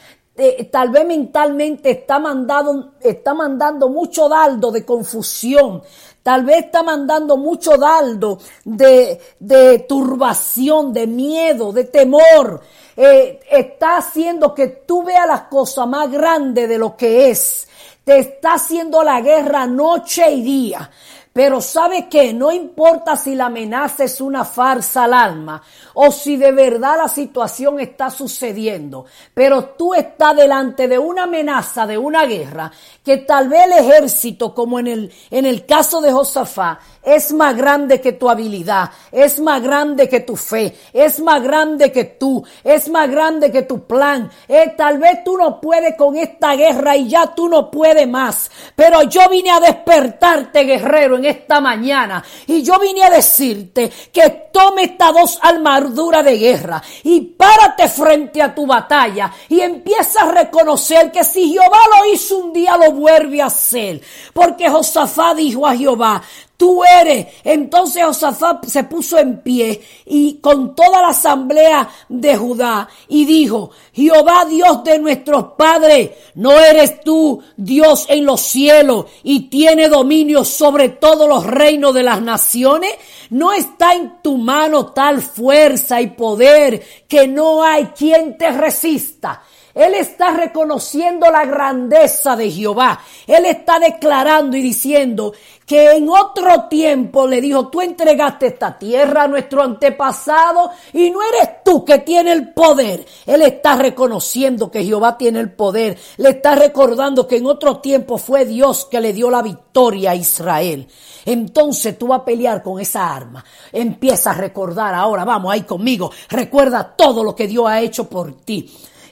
tal 0.74 0.90
vez 0.90 1.06
mentalmente 1.06 1.92
está, 1.92 2.20
mandado, 2.20 2.96
está 3.00 3.34
mandando 3.34 3.88
mucho 3.88 4.28
dardo 4.28 4.72
de 4.72 4.84
confusión. 4.84 5.82
Tal 6.22 6.44
vez 6.44 6.66
está 6.66 6.84
mandando 6.84 7.38
mucho 7.38 7.78
dardo 7.78 8.40
de, 8.66 9.22
de 9.40 9.80
turbación, 9.88 10.92
de 10.92 11.08
miedo, 11.08 11.72
de 11.72 11.86
temor. 11.86 12.60
Eh, 12.98 13.40
está 13.50 13.96
haciendo 13.96 14.54
que 14.54 14.68
tú 14.68 15.02
veas 15.02 15.26
las 15.26 15.44
cosas 15.44 15.88
más 15.88 16.12
grandes 16.12 16.68
de 16.68 16.78
lo 16.78 16.98
que 16.98 17.30
es. 17.30 17.70
Te 18.04 18.20
está 18.20 18.56
haciendo 18.56 19.02
la 19.02 19.22
guerra 19.22 19.66
noche 19.66 20.30
y 20.30 20.42
día. 20.42 20.92
Pero 21.40 21.62
sabe 21.62 22.10
que 22.10 22.34
no 22.34 22.52
importa 22.52 23.16
si 23.16 23.34
la 23.34 23.46
amenaza 23.46 24.04
es 24.04 24.20
una 24.20 24.44
farsa 24.44 25.06
al 25.06 25.14
alma 25.14 25.64
o 25.94 26.12
si 26.12 26.36
de 26.36 26.52
verdad 26.52 26.98
la 26.98 27.08
situación 27.08 27.80
está 27.80 28.10
sucediendo, 28.10 29.06
pero 29.34 29.68
tú 29.78 29.94
estás 29.94 30.36
delante 30.36 30.90
de 30.90 31.00
una 31.00 31.24
amenaza, 31.24 31.88
de 31.88 31.98
una 31.98 32.26
guerra, 32.26 32.70
que 33.06 33.18
tal 33.18 33.48
vez 33.48 33.68
el 33.68 33.86
ejército, 33.86 34.54
como 34.54 34.80
en 34.80 34.88
el, 34.88 35.14
en 35.32 35.46
el 35.46 35.66
caso 35.66 36.02
de 36.02 36.12
Josafá, 36.12 36.80
es 37.02 37.32
más 37.32 37.56
grande 37.56 38.02
que 38.02 38.14
tu 38.14 38.30
habilidad, 38.30 38.92
es 39.12 39.40
más 39.40 39.62
grande 39.64 40.08
que 40.08 40.20
tu 40.20 40.36
fe, 40.36 40.76
es 40.94 41.20
más 41.20 41.42
grande 41.42 41.92
que 41.92 42.04
tú, 42.04 42.44
es 42.64 42.90
más 42.90 43.10
grande 43.10 43.52
que 43.52 43.64
tu 43.64 43.86
plan. 43.86 44.30
Eh, 44.48 44.74
tal 44.78 45.00
vez 45.00 45.24
tú 45.24 45.38
no 45.38 45.60
puedes 45.60 45.96
con 45.96 46.18
esta 46.18 46.56
guerra 46.56 46.98
y 46.98 47.08
ya 47.10 47.34
tú 47.34 47.48
no 47.48 47.72
puedes 47.72 48.08
más, 48.08 48.52
pero 48.76 49.04
yo 49.04 49.28
vine 49.30 49.52
a 49.52 49.60
despertarte, 49.60 50.64
guerrero, 50.64 51.18
en 51.18 51.26
esta 51.30 51.60
mañana. 51.62 52.24
Y 52.48 52.62
yo 52.62 52.80
vine 52.80 53.04
a 53.04 53.10
decirte 53.10 53.92
que 54.12 54.50
tome 54.52 54.84
estas 54.84 55.14
dos 55.14 55.40
armaduras 55.42 56.26
de 56.26 56.38
guerra 56.38 56.82
y 57.04 57.22
párate 57.22 57.88
frente 57.88 58.42
a 58.42 58.54
tu 58.54 58.66
batalla 58.66 59.32
y 59.48 59.60
empieza 59.62 60.24
a 60.24 60.32
reconocer 60.32 61.12
que 61.12 61.24
si 61.24 61.52
Jehová 61.52 61.80
lo 61.98 62.14
hizo 62.14 62.38
un 62.38 62.54
día 62.54 62.78
lo 62.78 62.92
vuelve 62.92 63.42
a 63.42 63.48
hacer, 63.48 64.02
porque 64.34 64.70
Josafá 64.70 65.34
dijo 65.34 65.66
a 65.66 65.76
Jehová, 65.76 66.22
tú 66.60 66.84
eres. 66.84 67.28
Entonces 67.46 68.04
Josafat 68.04 68.66
se 68.66 68.84
puso 68.84 69.18
en 69.18 69.40
pie 69.40 69.82
y 70.06 70.40
con 70.42 70.76
toda 70.76 71.02
la 71.02 71.08
asamblea 71.08 71.90
de 72.10 72.36
Judá 72.36 72.90
y 73.08 73.24
dijo, 73.24 73.72
Jehová 73.94 74.44
Dios 74.44 74.84
de 74.84 75.00
nuestros 75.00 75.54
padres, 75.58 76.12
¿no 76.36 76.52
eres 76.60 77.00
tú 77.00 77.42
Dios 77.56 78.08
en 78.10 78.26
los 78.26 78.42
cielos 78.42 79.06
y 79.24 79.50
tiene 79.50 79.88
dominio 79.88 80.44
sobre 80.44 80.90
todos 80.90 81.30
los 81.30 81.46
reinos 81.46 81.94
de 81.94 82.04
las 82.04 82.22
naciones? 82.22 82.92
¿No 83.30 83.54
está 83.54 83.94
en 83.94 84.22
tu 84.22 84.38
mano 84.38 84.88
tal 84.88 85.22
fuerza 85.22 86.02
y 86.02 86.08
poder 86.08 86.84
que 87.08 87.26
no 87.30 87.64
hay 87.64 87.86
quien 87.86 88.38
te 88.38 88.52
resista? 88.52 89.44
Él 89.74 89.94
está 89.94 90.32
reconociendo 90.32 91.30
la 91.32 91.46
grandeza 91.46 92.36
de 92.36 92.50
Jehová. 92.50 93.00
Él 93.28 93.46
está 93.46 93.80
declarando 93.80 94.58
y 94.58 94.62
diciendo 94.62 95.34
que 95.66 95.92
en 95.92 96.10
otro 96.10 96.64
tiempo 96.64 97.28
le 97.28 97.40
dijo, 97.40 97.68
tú 97.68 97.82
entregaste 97.82 98.48
esta 98.48 98.78
tierra 98.78 99.24
a 99.24 99.28
nuestro 99.28 99.62
antepasado 99.62 100.72
y 100.94 101.12
no 101.12 101.20
eres 101.22 101.64
tú 101.64 101.86
que 101.86 102.00
tiene 102.00 102.32
el 102.32 102.54
poder. 102.54 103.06
Él 103.28 103.44
está 103.44 103.76
reconociendo 103.76 104.72
que 104.72 104.84
Jehová 104.84 105.16
tiene 105.18 105.40
el 105.40 105.52
poder. 105.52 105.98
Le 106.18 106.30
está 106.30 106.56
recordando 106.56 107.28
que 107.28 107.38
en 107.38 107.46
otro 107.46 107.78
tiempo 107.78 108.18
fue 108.18 108.46
Dios 108.46 108.88
que 108.90 109.00
le 109.00 109.14
dio 109.14 109.30
la 109.30 109.44
victoria 109.44 110.12
a 110.12 110.16
Israel. 110.16 110.88
Entonces 111.26 112.00
tú 112.00 112.08
vas 112.08 112.22
a 112.22 112.26
pelear 112.26 112.64
con 112.64 112.80
esa 112.80 113.14
arma. 113.16 113.46
Empieza 113.72 114.32
a 114.32 114.34
recordar 114.34 114.96
ahora, 114.96 115.24
vamos 115.24 115.54
ahí 115.54 115.62
conmigo. 115.62 116.12
Recuerda 116.30 116.96
todo 116.96 117.24
lo 117.24 117.36
que 117.36 117.48
Dios 117.48 117.68
ha 117.68 117.80
hecho 117.82 118.10
por 118.10 118.34
ti 118.42 118.68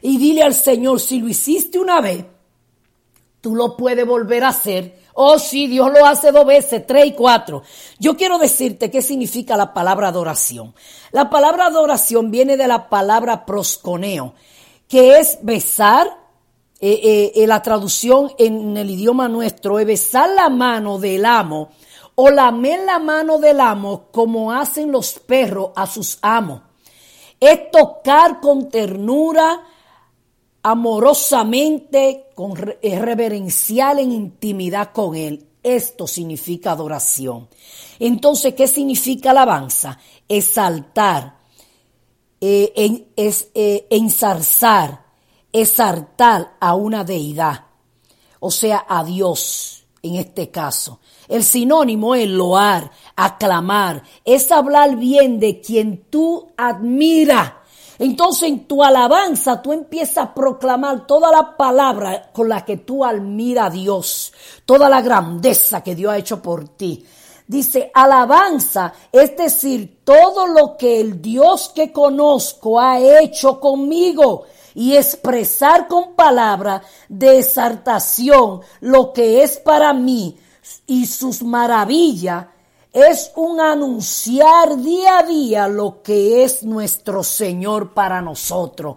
y 0.08 0.18
dile 0.18 0.44
al 0.44 0.54
Señor, 0.54 1.00
si 1.00 1.20
lo 1.20 1.28
hiciste 1.28 1.80
una 1.80 2.02
vez, 2.02 2.26
tú 3.42 3.56
lo 3.56 3.76
puedes 3.76 4.06
volver 4.06 4.44
a 4.44 4.50
hacer 4.50 5.08
Oh, 5.20 5.40
sí, 5.40 5.66
Dios 5.66 5.90
lo 5.92 6.06
hace 6.06 6.32
dos 6.32 6.46
veces, 6.46 6.86
tres 6.86 7.08
y 7.08 7.14
cuatro. 7.14 7.64
Yo 7.98 8.16
quiero 8.16 8.38
decirte 8.38 8.92
qué 8.92 9.02
significa 9.02 9.58
la 9.58 9.74
palabra 9.74 10.10
adoración. 10.10 10.76
La 11.12 11.28
palabra 11.28 11.66
adoración 11.66 12.30
viene 12.30 12.56
de 12.56 12.68
la 12.68 12.88
palabra 12.88 13.44
prosconeo, 13.44 14.36
que 14.88 15.18
es 15.18 15.40
besar, 15.42 16.06
eh, 16.80 17.00
eh, 17.04 17.32
eh, 17.34 17.48
la 17.48 17.64
traducción 17.64 18.32
en 18.38 18.78
el 18.78 18.92
idioma 18.92 19.28
nuestro 19.28 19.80
es 19.80 19.88
besar 19.88 20.30
la 20.36 20.50
mano 20.50 21.00
del 21.00 21.26
amo 21.26 21.72
o 22.14 22.30
lamer 22.30 22.82
la 22.82 23.00
mano 23.00 23.40
del 23.40 23.60
amo 23.60 24.10
como 24.12 24.52
hacen 24.52 24.92
los 24.92 25.18
perros 25.18 25.72
a 25.76 25.88
sus 25.88 26.20
amos. 26.22 26.62
Es 27.40 27.72
tocar 27.72 28.40
con 28.40 28.70
ternura, 28.70 29.64
amorosamente, 30.64 32.28
con 32.36 32.56
reverencial 32.56 34.00
en 34.00 34.12
intimidad 34.12 34.92
con 34.92 35.16
Él. 35.16 35.46
Esto 35.64 36.08
significa 36.08 36.72
adoración. 36.72 37.50
Entonces, 38.00 38.54
¿qué 38.54 38.68
significa 38.68 39.32
alabanza? 39.32 40.00
Exaltar, 40.28 41.38
eh, 42.40 43.08
es, 43.16 43.48
eh, 43.54 43.88
ensarzar, 43.90 45.06
exaltar 45.52 46.56
a 46.60 46.76
una 46.76 47.04
deidad, 47.04 47.66
o 48.40 48.52
sea, 48.52 48.86
a 48.88 49.04
Dios 49.04 49.78
en 50.04 50.16
este 50.16 50.50
caso. 50.50 51.00
El 51.28 51.44
sinónimo 51.44 52.16
es 52.16 52.30
loar, 52.30 52.92
aclamar, 53.16 54.04
es 54.24 54.52
hablar 54.52 54.96
bien 54.96 55.40
de 55.40 55.60
quien 55.62 56.06
tú 56.10 56.52
admiras. 56.58 57.54
Entonces 58.00 58.50
en 58.50 58.68
tu 58.68 58.84
alabanza 58.84 59.62
tú 59.62 59.74
empiezas 59.74 60.18
a 60.18 60.34
proclamar 60.34 61.08
toda 61.08 61.32
la 61.32 61.58
palabra 61.58 62.30
con 62.32 62.50
la 62.50 62.64
que 62.64 62.78
tú 62.78 63.04
admiras 63.04 63.68
a 63.68 63.70
Dios, 63.72 64.34
toda 64.66 64.88
la 64.90 65.02
grandeza 65.02 65.82
que 65.82 65.96
Dios 65.96 66.14
ha 66.14 66.18
hecho 66.18 66.42
por 66.42 66.70
ti. 66.70 67.06
Dice, 67.48 67.90
alabanza, 67.94 68.94
es 69.12 69.38
decir, 69.38 70.02
todo 70.04 70.48
lo 70.48 70.76
que 70.78 71.00
el 71.00 71.22
Dios 71.22 71.72
que 71.74 71.94
conozco 71.94 72.80
ha 72.80 73.00
hecho 73.00 73.60
conmigo 73.60 74.44
y 74.76 74.96
expresar 74.96 75.88
con 75.88 76.14
palabra 76.14 76.82
de 77.08 77.40
exaltación 77.40 78.62
lo 78.82 79.14
que 79.14 79.44
es 79.44 79.58
para 79.58 79.94
mí 79.94 80.38
y 80.86 81.06
sus 81.06 81.42
maravillas 81.42 82.48
es 83.06 83.32
un 83.36 83.60
anunciar 83.60 84.76
día 84.78 85.20
a 85.20 85.24
día 85.24 85.68
lo 85.68 86.02
que 86.02 86.44
es 86.44 86.64
nuestro 86.64 87.24
Señor 87.24 87.94
para 87.94 88.22
nosotros. 88.22 88.96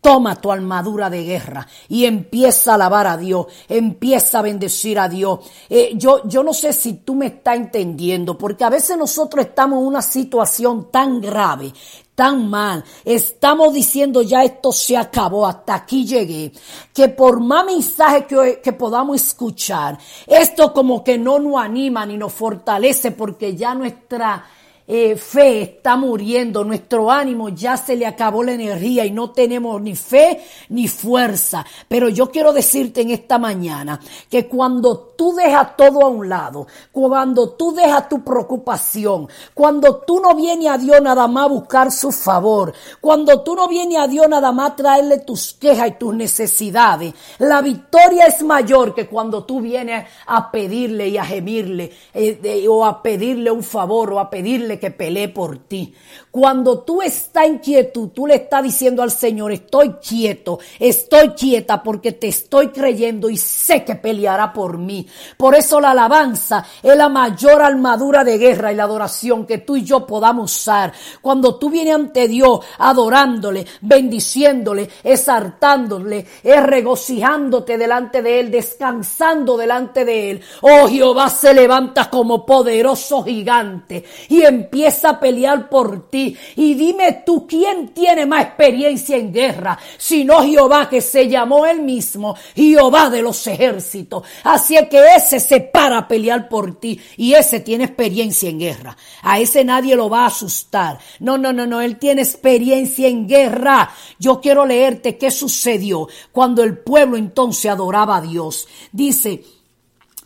Toma 0.00 0.40
tu 0.40 0.50
armadura 0.50 1.10
de 1.10 1.24
guerra 1.24 1.66
y 1.88 2.04
empieza 2.04 2.72
a 2.72 2.74
alabar 2.74 3.06
a 3.06 3.16
Dios, 3.16 3.46
empieza 3.68 4.38
a 4.38 4.42
bendecir 4.42 4.98
a 4.98 5.08
Dios. 5.08 5.40
Eh, 5.68 5.92
yo, 5.96 6.22
yo 6.28 6.42
no 6.42 6.52
sé 6.52 6.72
si 6.72 6.94
tú 6.94 7.14
me 7.14 7.26
estás 7.26 7.56
entendiendo, 7.56 8.38
porque 8.38 8.64
a 8.64 8.70
veces 8.70 8.96
nosotros 8.96 9.46
estamos 9.46 9.80
en 9.80 9.86
una 9.86 10.02
situación 10.02 10.90
tan 10.90 11.20
grave, 11.20 11.72
tan 12.14 12.48
mal. 12.48 12.84
Estamos 13.04 13.72
diciendo 13.72 14.22
ya 14.22 14.44
esto 14.44 14.72
se 14.72 14.96
acabó, 14.96 15.46
hasta 15.46 15.74
aquí 15.74 16.04
llegué. 16.04 16.52
Que 16.92 17.08
por 17.08 17.40
más 17.40 17.64
mensaje 17.64 18.26
que, 18.26 18.60
que 18.62 18.72
podamos 18.72 19.16
escuchar, 19.16 19.98
esto 20.26 20.72
como 20.72 21.02
que 21.02 21.18
no 21.18 21.38
nos 21.38 21.62
anima 21.62 22.04
ni 22.06 22.16
nos 22.16 22.32
fortalece 22.32 23.12
porque 23.12 23.56
ya 23.56 23.74
nuestra 23.74 24.44
eh, 24.94 25.16
fe 25.16 25.62
está 25.62 25.96
muriendo, 25.96 26.64
nuestro 26.64 27.10
ánimo 27.10 27.48
ya 27.48 27.78
se 27.78 27.96
le 27.96 28.04
acabó 28.04 28.42
la 28.42 28.52
energía 28.52 29.06
y 29.06 29.10
no 29.10 29.30
tenemos 29.30 29.80
ni 29.80 29.96
fe 29.96 30.44
ni 30.68 30.86
fuerza. 30.86 31.64
Pero 31.88 32.10
yo 32.10 32.30
quiero 32.30 32.52
decirte 32.52 33.00
en 33.00 33.08
esta 33.08 33.38
mañana 33.38 33.98
que 34.28 34.46
cuando 34.46 35.14
tú 35.16 35.34
dejas 35.34 35.78
todo 35.78 36.02
a 36.02 36.08
un 36.08 36.28
lado, 36.28 36.66
cuando 36.92 37.52
tú 37.52 37.72
dejas 37.74 38.06
tu 38.10 38.22
preocupación, 38.22 39.28
cuando 39.54 39.96
tú 40.06 40.20
no 40.20 40.34
vienes 40.34 40.68
a 40.68 40.76
Dios 40.76 41.00
nada 41.00 41.26
más 41.26 41.44
a 41.46 41.48
buscar 41.48 41.90
su 41.90 42.12
favor, 42.12 42.74
cuando 43.00 43.40
tú 43.40 43.56
no 43.56 43.68
vienes 43.68 43.98
a 43.98 44.06
Dios 44.06 44.28
nada 44.28 44.52
más 44.52 44.72
a 44.72 44.76
traerle 44.76 45.20
tus 45.20 45.54
quejas 45.54 45.88
y 45.88 45.92
tus 45.92 46.14
necesidades, 46.14 47.14
la 47.38 47.62
victoria 47.62 48.26
es 48.26 48.42
mayor 48.42 48.94
que 48.94 49.06
cuando 49.06 49.44
tú 49.44 49.62
vienes 49.62 50.06
a 50.26 50.50
pedirle 50.50 51.08
y 51.08 51.16
a 51.16 51.24
gemirle 51.24 51.90
eh, 52.12 52.66
o 52.68 52.84
a 52.84 53.02
pedirle 53.02 53.50
un 53.50 53.62
favor 53.62 54.12
o 54.12 54.20
a 54.20 54.28
pedirle 54.28 54.81
que 54.82 54.90
pelee 54.90 55.28
por 55.28 55.58
ti. 55.58 55.94
Cuando 56.32 56.78
tú 56.78 57.02
estás 57.02 57.44
en 57.44 57.58
quietud, 57.58 58.08
tú 58.08 58.26
le 58.26 58.36
estás 58.36 58.62
diciendo 58.62 59.02
al 59.02 59.10
Señor, 59.10 59.52
estoy 59.52 59.96
quieto, 59.96 60.60
estoy 60.78 61.28
quieta 61.32 61.82
porque 61.82 62.12
te 62.12 62.28
estoy 62.28 62.68
creyendo 62.68 63.28
y 63.28 63.36
sé 63.36 63.84
que 63.84 63.96
peleará 63.96 64.50
por 64.50 64.78
mí. 64.78 65.06
Por 65.36 65.54
eso 65.54 65.78
la 65.78 65.90
alabanza 65.90 66.64
es 66.82 66.96
la 66.96 67.10
mayor 67.10 67.60
armadura 67.60 68.24
de 68.24 68.38
guerra 68.38 68.72
y 68.72 68.76
la 68.76 68.84
adoración 68.84 69.44
que 69.44 69.58
tú 69.58 69.76
y 69.76 69.84
yo 69.84 70.06
podamos 70.06 70.56
usar. 70.56 70.94
Cuando 71.20 71.56
tú 71.56 71.68
vienes 71.68 71.96
ante 71.96 72.26
Dios 72.26 72.60
adorándole, 72.78 73.66
bendiciéndole, 73.82 74.88
exaltándole, 75.04 76.26
regocijándote 76.42 77.76
delante 77.76 78.22
de 78.22 78.40
Él, 78.40 78.50
descansando 78.50 79.58
delante 79.58 80.06
de 80.06 80.30
Él. 80.30 80.40
Oh 80.62 80.88
Jehová 80.88 81.28
se 81.28 81.52
levanta 81.52 82.08
como 82.08 82.46
poderoso 82.46 83.22
gigante 83.22 84.02
y 84.30 84.40
empieza 84.40 85.10
a 85.10 85.20
pelear 85.20 85.68
por 85.68 86.08
ti. 86.08 86.21
Y 86.56 86.74
dime 86.74 87.22
tú, 87.24 87.46
¿quién 87.46 87.88
tiene 87.88 88.26
más 88.26 88.44
experiencia 88.44 89.16
en 89.16 89.32
guerra? 89.32 89.78
Sino 89.98 90.42
Jehová 90.42 90.88
que 90.88 91.00
se 91.00 91.28
llamó 91.28 91.66
él 91.66 91.82
mismo, 91.82 92.36
Jehová 92.54 93.10
de 93.10 93.22
los 93.22 93.46
ejércitos. 93.46 94.24
Así 94.44 94.76
es 94.76 94.88
que 94.88 95.02
ese 95.16 95.40
se 95.40 95.60
para 95.60 95.98
a 95.98 96.08
pelear 96.08 96.48
por 96.48 96.78
ti 96.78 97.00
y 97.16 97.34
ese 97.34 97.60
tiene 97.60 97.84
experiencia 97.84 98.48
en 98.48 98.58
guerra. 98.58 98.96
A 99.22 99.38
ese 99.38 99.64
nadie 99.64 99.96
lo 99.96 100.08
va 100.08 100.24
a 100.24 100.26
asustar. 100.26 100.98
No, 101.20 101.38
no, 101.38 101.52
no, 101.52 101.66
no, 101.66 101.80
él 101.80 101.98
tiene 101.98 102.22
experiencia 102.22 103.08
en 103.08 103.26
guerra. 103.26 103.90
Yo 104.18 104.40
quiero 104.40 104.66
leerte 104.66 105.16
qué 105.18 105.30
sucedió 105.30 106.08
cuando 106.30 106.62
el 106.62 106.78
pueblo 106.78 107.16
entonces 107.16 107.70
adoraba 107.70 108.16
a 108.16 108.20
Dios. 108.22 108.66
Dice, 108.92 109.42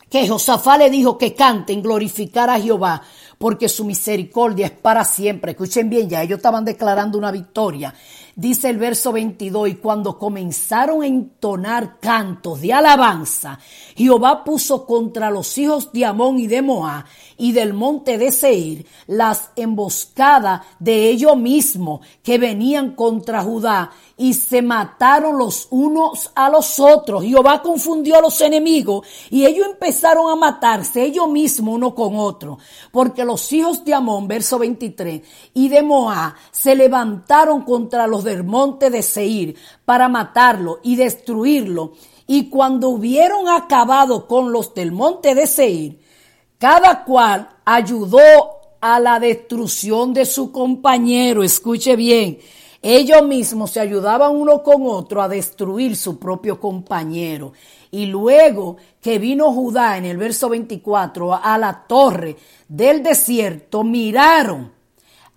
que 0.09 0.27
Josafá 0.27 0.77
le 0.77 0.89
dijo 0.89 1.17
que 1.17 1.33
canten, 1.33 1.81
glorificar 1.81 2.49
a 2.49 2.59
Jehová, 2.59 3.01
porque 3.37 3.69
su 3.69 3.85
misericordia 3.85 4.67
es 4.67 4.71
para 4.71 5.03
siempre. 5.03 5.51
Escuchen 5.51 5.89
bien, 5.89 6.09
ya 6.09 6.23
ellos 6.23 6.37
estaban 6.37 6.65
declarando 6.65 7.17
una 7.17 7.31
victoria. 7.31 7.93
Dice 8.39 8.69
el 8.69 8.77
verso 8.77 9.11
22, 9.13 9.67
y 9.67 9.75
cuando 9.77 10.19
comenzaron 10.19 11.01
a 11.01 11.07
entonar 11.07 11.99
cantos 11.99 12.61
de 12.61 12.71
alabanza, 12.71 13.57
Jehová 13.95 14.43
puso 14.43 14.85
contra 14.85 15.31
los 15.31 15.57
hijos 15.57 15.91
de 15.91 16.05
Amón 16.05 16.37
y 16.37 16.45
de 16.45 16.61
Moab 16.61 17.05
y 17.35 17.53
del 17.53 17.73
monte 17.73 18.19
de 18.19 18.31
Seir 18.31 18.85
las 19.07 19.49
emboscadas 19.55 20.61
de 20.77 21.09
ellos 21.09 21.35
mismos 21.35 22.01
que 22.21 22.37
venían 22.37 22.93
contra 22.93 23.41
Judá 23.41 23.89
y 24.17 24.35
se 24.35 24.61
mataron 24.61 25.39
los 25.39 25.67
unos 25.71 26.31
a 26.35 26.49
los 26.49 26.79
otros. 26.79 27.23
Jehová 27.23 27.63
confundió 27.63 28.17
a 28.17 28.21
los 28.21 28.39
enemigos 28.41 29.07
y 29.31 29.47
ellos 29.47 29.65
empezaron 29.65 30.29
a 30.29 30.35
matarse 30.35 31.03
ellos 31.03 31.27
mismos 31.27 31.75
uno 31.75 31.95
con 31.95 32.17
otro, 32.17 32.59
porque 32.91 33.25
los 33.25 33.51
hijos 33.51 33.83
de 33.83 33.95
Amón, 33.95 34.27
verso 34.27 34.59
23, 34.59 35.21
y 35.55 35.69
de 35.69 35.81
Moab 35.81 36.33
se 36.51 36.75
levantaron 36.75 37.63
contra 37.63 38.05
los 38.05 38.26
del 38.27 38.43
monte 38.43 38.91
de 38.91 39.01
Seir 39.01 39.55
para 39.83 40.07
matarlo 40.07 40.79
y 40.83 40.95
destruirlo. 40.95 41.93
Y 42.27 42.49
cuando 42.49 42.89
hubieron 42.89 43.49
acabado 43.49 44.27
con 44.27 44.51
los 44.51 44.75
del 44.75 44.91
monte 44.91 45.33
de 45.33 45.47
Seir, 45.47 45.99
cada 46.59 47.03
cual 47.03 47.49
ayudó 47.65 48.19
a 48.81 48.99
la 48.99 49.19
destrucción 49.19 50.13
de 50.13 50.25
su 50.25 50.51
compañero. 50.51 51.43
Escuche 51.43 51.95
bien, 51.95 52.39
ellos 52.81 53.23
mismos 53.23 53.71
se 53.71 53.79
ayudaban 53.79 54.35
uno 54.35 54.61
con 54.63 54.83
otro 54.85 55.21
a 55.21 55.27
destruir 55.27 55.95
su 55.95 56.19
propio 56.19 56.59
compañero. 56.59 57.53
Y 57.91 58.05
luego 58.05 58.77
que 59.01 59.17
vino 59.19 59.51
Judá 59.51 59.97
en 59.97 60.05
el 60.05 60.17
verso 60.17 60.49
24 60.49 61.33
a 61.33 61.57
la 61.57 61.85
torre 61.87 62.35
del 62.67 63.01
desierto, 63.01 63.83
miraron 63.83 64.71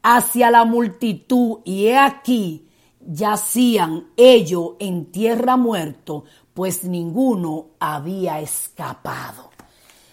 hacia 0.03 0.51
la 0.51 0.65
multitud 0.65 1.59
y 1.65 1.87
he 1.87 1.97
aquí 1.97 2.67
yacían 3.01 4.11
ellos 4.17 4.73
en 4.79 5.11
tierra 5.11 5.57
muerto, 5.57 6.25
pues 6.55 6.85
ninguno 6.85 7.69
había 7.79 8.41
escapado. 8.41 9.51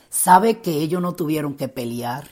¿Sabe 0.09 0.61
que 0.61 0.71
ellos 0.71 1.01
no 1.01 1.13
tuvieron 1.13 1.55
que 1.55 1.67
pelear? 1.67 2.27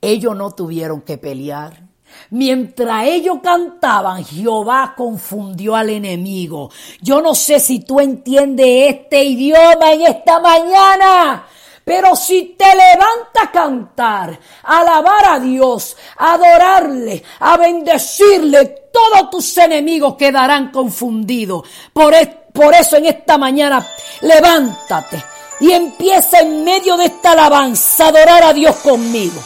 Ellos 0.00 0.36
no 0.36 0.52
tuvieron 0.52 1.00
que 1.02 1.18
pelear. 1.18 1.86
Mientras 2.30 3.06
ellos 3.06 3.38
cantaban, 3.42 4.24
Jehová 4.24 4.94
confundió 4.96 5.76
al 5.76 5.90
enemigo. 5.90 6.70
Yo 7.00 7.20
no 7.20 7.34
sé 7.34 7.60
si 7.60 7.80
tú 7.80 8.00
entiendes 8.00 8.66
este 8.94 9.24
idioma 9.24 9.92
en 9.92 10.02
esta 10.02 10.40
mañana. 10.40 11.46
Pero 11.86 12.16
si 12.16 12.56
te 12.58 12.64
levantas 12.64 13.44
a 13.44 13.52
cantar, 13.52 14.36
a 14.64 14.80
alabar 14.80 15.24
a 15.24 15.38
Dios, 15.38 15.96
a 16.16 16.32
adorarle, 16.32 17.22
a 17.38 17.56
bendecirle, 17.56 18.88
todos 18.92 19.30
tus 19.30 19.56
enemigos 19.58 20.16
quedarán 20.16 20.72
confundidos. 20.72 21.62
Por, 21.92 22.12
por 22.52 22.74
eso 22.74 22.96
en 22.96 23.06
esta 23.06 23.38
mañana, 23.38 23.86
levántate 24.22 25.22
Y 25.60 25.70
empieza 25.70 26.40
en 26.40 26.64
medio 26.64 26.96
de 26.96 27.04
esta 27.04 27.30
alabanza 27.30 28.06
a 28.06 28.08
adorar 28.08 28.42
a 28.42 28.52
Dios 28.52 28.74
conmigo. 28.78 29.40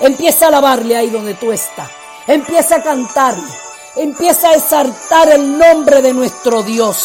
Empieza 0.00 0.46
a 0.46 0.48
alabarle 0.48 0.96
ahí 0.96 1.10
donde 1.10 1.34
tú 1.34 1.52
estás. 1.52 1.88
Empieza 2.26 2.74
a 2.74 2.82
cantarle. 2.82 3.52
Empieza 3.94 4.48
a 4.48 4.54
exaltar 4.54 5.28
el 5.28 5.56
nombre 5.56 6.02
de 6.02 6.12
nuestro 6.12 6.64
Dios. 6.64 6.96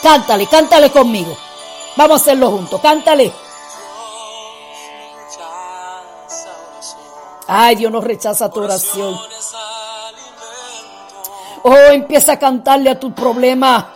Cántale, 0.00 0.46
cántale 0.46 0.92
conmigo. 0.92 1.36
Vamos 1.96 2.20
a 2.20 2.22
hacerlo 2.22 2.50
juntos. 2.50 2.80
Cántale. 2.80 3.32
Ay, 7.46 7.76
Dios 7.76 7.92
no 7.92 8.00
rechaza 8.00 8.50
tu 8.50 8.60
oración. 8.60 9.18
Oh, 11.62 11.74
empieza 11.92 12.32
a 12.32 12.38
cantarle 12.38 12.90
a 12.90 13.00
tu 13.00 13.14
problema. 13.14 13.92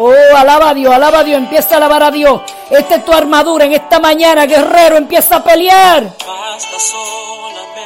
Oh, 0.00 0.36
alaba 0.36 0.70
a 0.70 0.74
Dios, 0.74 0.94
alaba 0.94 1.18
a 1.18 1.24
Dios, 1.24 1.38
empieza 1.38 1.74
a 1.74 1.76
alabar 1.78 2.04
a 2.04 2.10
Dios. 2.12 2.40
Esta 2.70 2.94
es 2.96 3.04
tu 3.04 3.12
armadura 3.12 3.64
en 3.64 3.72
esta 3.72 3.98
mañana, 3.98 4.46
guerrero, 4.46 4.96
empieza 4.96 5.36
a 5.36 5.42
pelear. 5.42 6.04
Basta 6.04 6.78
solamente 6.78 7.82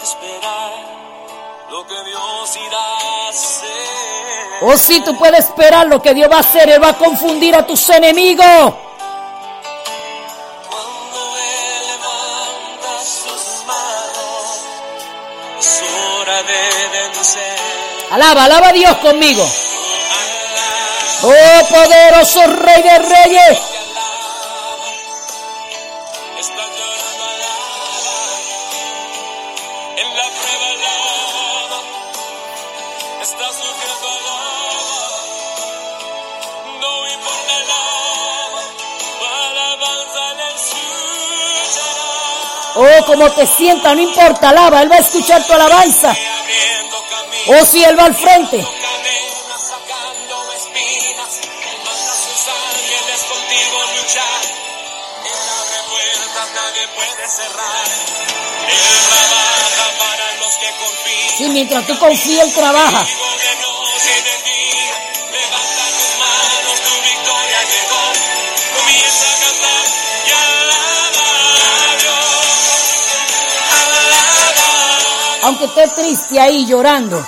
esperar 0.00 0.70
lo 1.68 1.84
que 1.84 2.04
Dios 2.04 2.58
irá 2.64 2.78
a 2.78 3.28
hacer. 3.28 3.68
Oh, 4.60 4.76
sí, 4.76 5.00
tú 5.04 5.18
puedes 5.18 5.46
esperar 5.46 5.88
lo 5.88 6.00
que 6.00 6.14
Dios 6.14 6.30
va 6.30 6.36
a 6.36 6.40
hacer. 6.40 6.70
Él 6.70 6.80
va 6.80 6.90
a 6.90 6.94
confundir 6.96 7.56
a 7.56 7.66
tus 7.66 7.88
enemigos. 7.90 8.46
Cuando 10.68 11.36
Él 11.38 11.86
levanta 11.88 13.04
sus 13.04 13.66
manos, 13.66 14.62
es 15.58 15.82
hora 16.20 16.42
de 16.44 16.98
vencer. 16.98 17.58
Alaba, 18.12 18.44
alaba 18.44 18.68
a 18.68 18.72
Dios 18.72 18.96
conmigo. 18.98 19.44
Oh, 21.20 21.68
poderoso 21.68 22.46
Rey 22.46 22.82
de 22.82 22.98
Reyes. 22.98 23.58
Oh, 42.80 43.04
como 43.06 43.28
te 43.32 43.44
sienta, 43.44 43.92
no 43.92 44.02
importa, 44.02 44.50
alaba. 44.50 44.82
Él 44.82 44.92
va 44.92 44.96
a 44.96 45.00
escuchar 45.00 45.42
tu 45.42 45.52
alabanza. 45.52 46.14
Oh, 47.48 47.64
sí, 47.64 47.82
Él 47.82 47.98
va 47.98 48.04
al 48.04 48.14
frente. 48.14 48.77
Nadie 56.62 56.88
puede 56.88 57.28
cerrar. 57.28 57.86
Él 58.68 58.98
trabaja 59.08 59.86
para 59.98 60.34
los 60.40 60.54
que 60.56 60.70
confían. 60.82 61.38
Sí, 61.38 61.48
mientras 61.50 61.86
tú 61.86 61.98
confías, 61.98 62.46
Él 62.46 62.54
trabaja. 62.54 63.06
Aunque 75.40 75.64
estés 75.64 75.94
triste 75.94 76.40
ahí 76.40 76.66
llorando. 76.66 77.24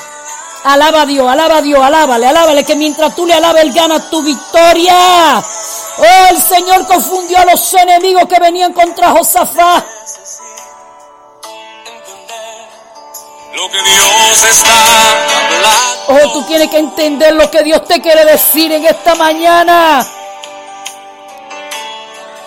Alaba 0.64 1.02
a 1.02 1.06
Dios, 1.06 1.26
alaba 1.26 1.58
a 1.58 1.62
Dios, 1.62 1.82
alábale, 1.82 2.26
alábale, 2.26 2.64
que 2.64 2.76
mientras 2.76 3.14
tú 3.16 3.24
le 3.24 3.32
alabas, 3.32 3.62
Él 3.62 3.72
gana 3.72 4.10
tu 4.10 4.22
victoria. 4.22 5.42
Oh, 6.02 6.26
el 6.30 6.40
Señor 6.40 6.86
confundió 6.86 7.38
a 7.38 7.44
los 7.44 7.74
enemigos 7.74 8.26
que 8.26 8.40
venían 8.40 8.72
contra 8.72 9.10
Josafat. 9.10 9.84
entender 11.84 12.68
lo 13.54 13.70
que 13.70 13.82
Dios 13.82 14.42
está 14.48 14.70
hablando. 15.46 16.24
Oh, 16.24 16.32
tú 16.32 16.42
tienes 16.44 16.70
que 16.70 16.78
entender 16.78 17.34
lo 17.34 17.50
que 17.50 17.62
Dios 17.62 17.84
te 17.84 18.00
quiere 18.00 18.24
decir 18.24 18.72
en 18.72 18.86
esta 18.86 19.14
mañana. 19.14 20.06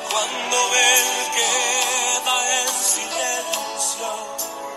Cuando 0.09 0.57
Él 0.75 1.03
queda 1.35 2.35
en 2.59 2.67
silencio, 2.67 4.07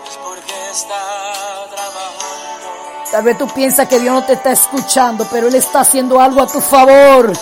es 0.07 0.17
porque 0.17 0.53
está 0.71 1.65
trabajando. 1.73 3.09
Tal 3.11 3.23
vez 3.23 3.37
tú 3.39 3.47
piensas 3.47 3.87
que 3.87 3.99
Dios 3.99 4.13
no 4.13 4.23
te 4.23 4.33
está 4.33 4.51
escuchando, 4.51 5.27
pero 5.31 5.47
Él 5.47 5.55
está 5.55 5.79
haciendo 5.79 6.21
algo 6.21 6.43
a 6.43 6.47
tu 6.47 6.61
favor. 6.61 7.33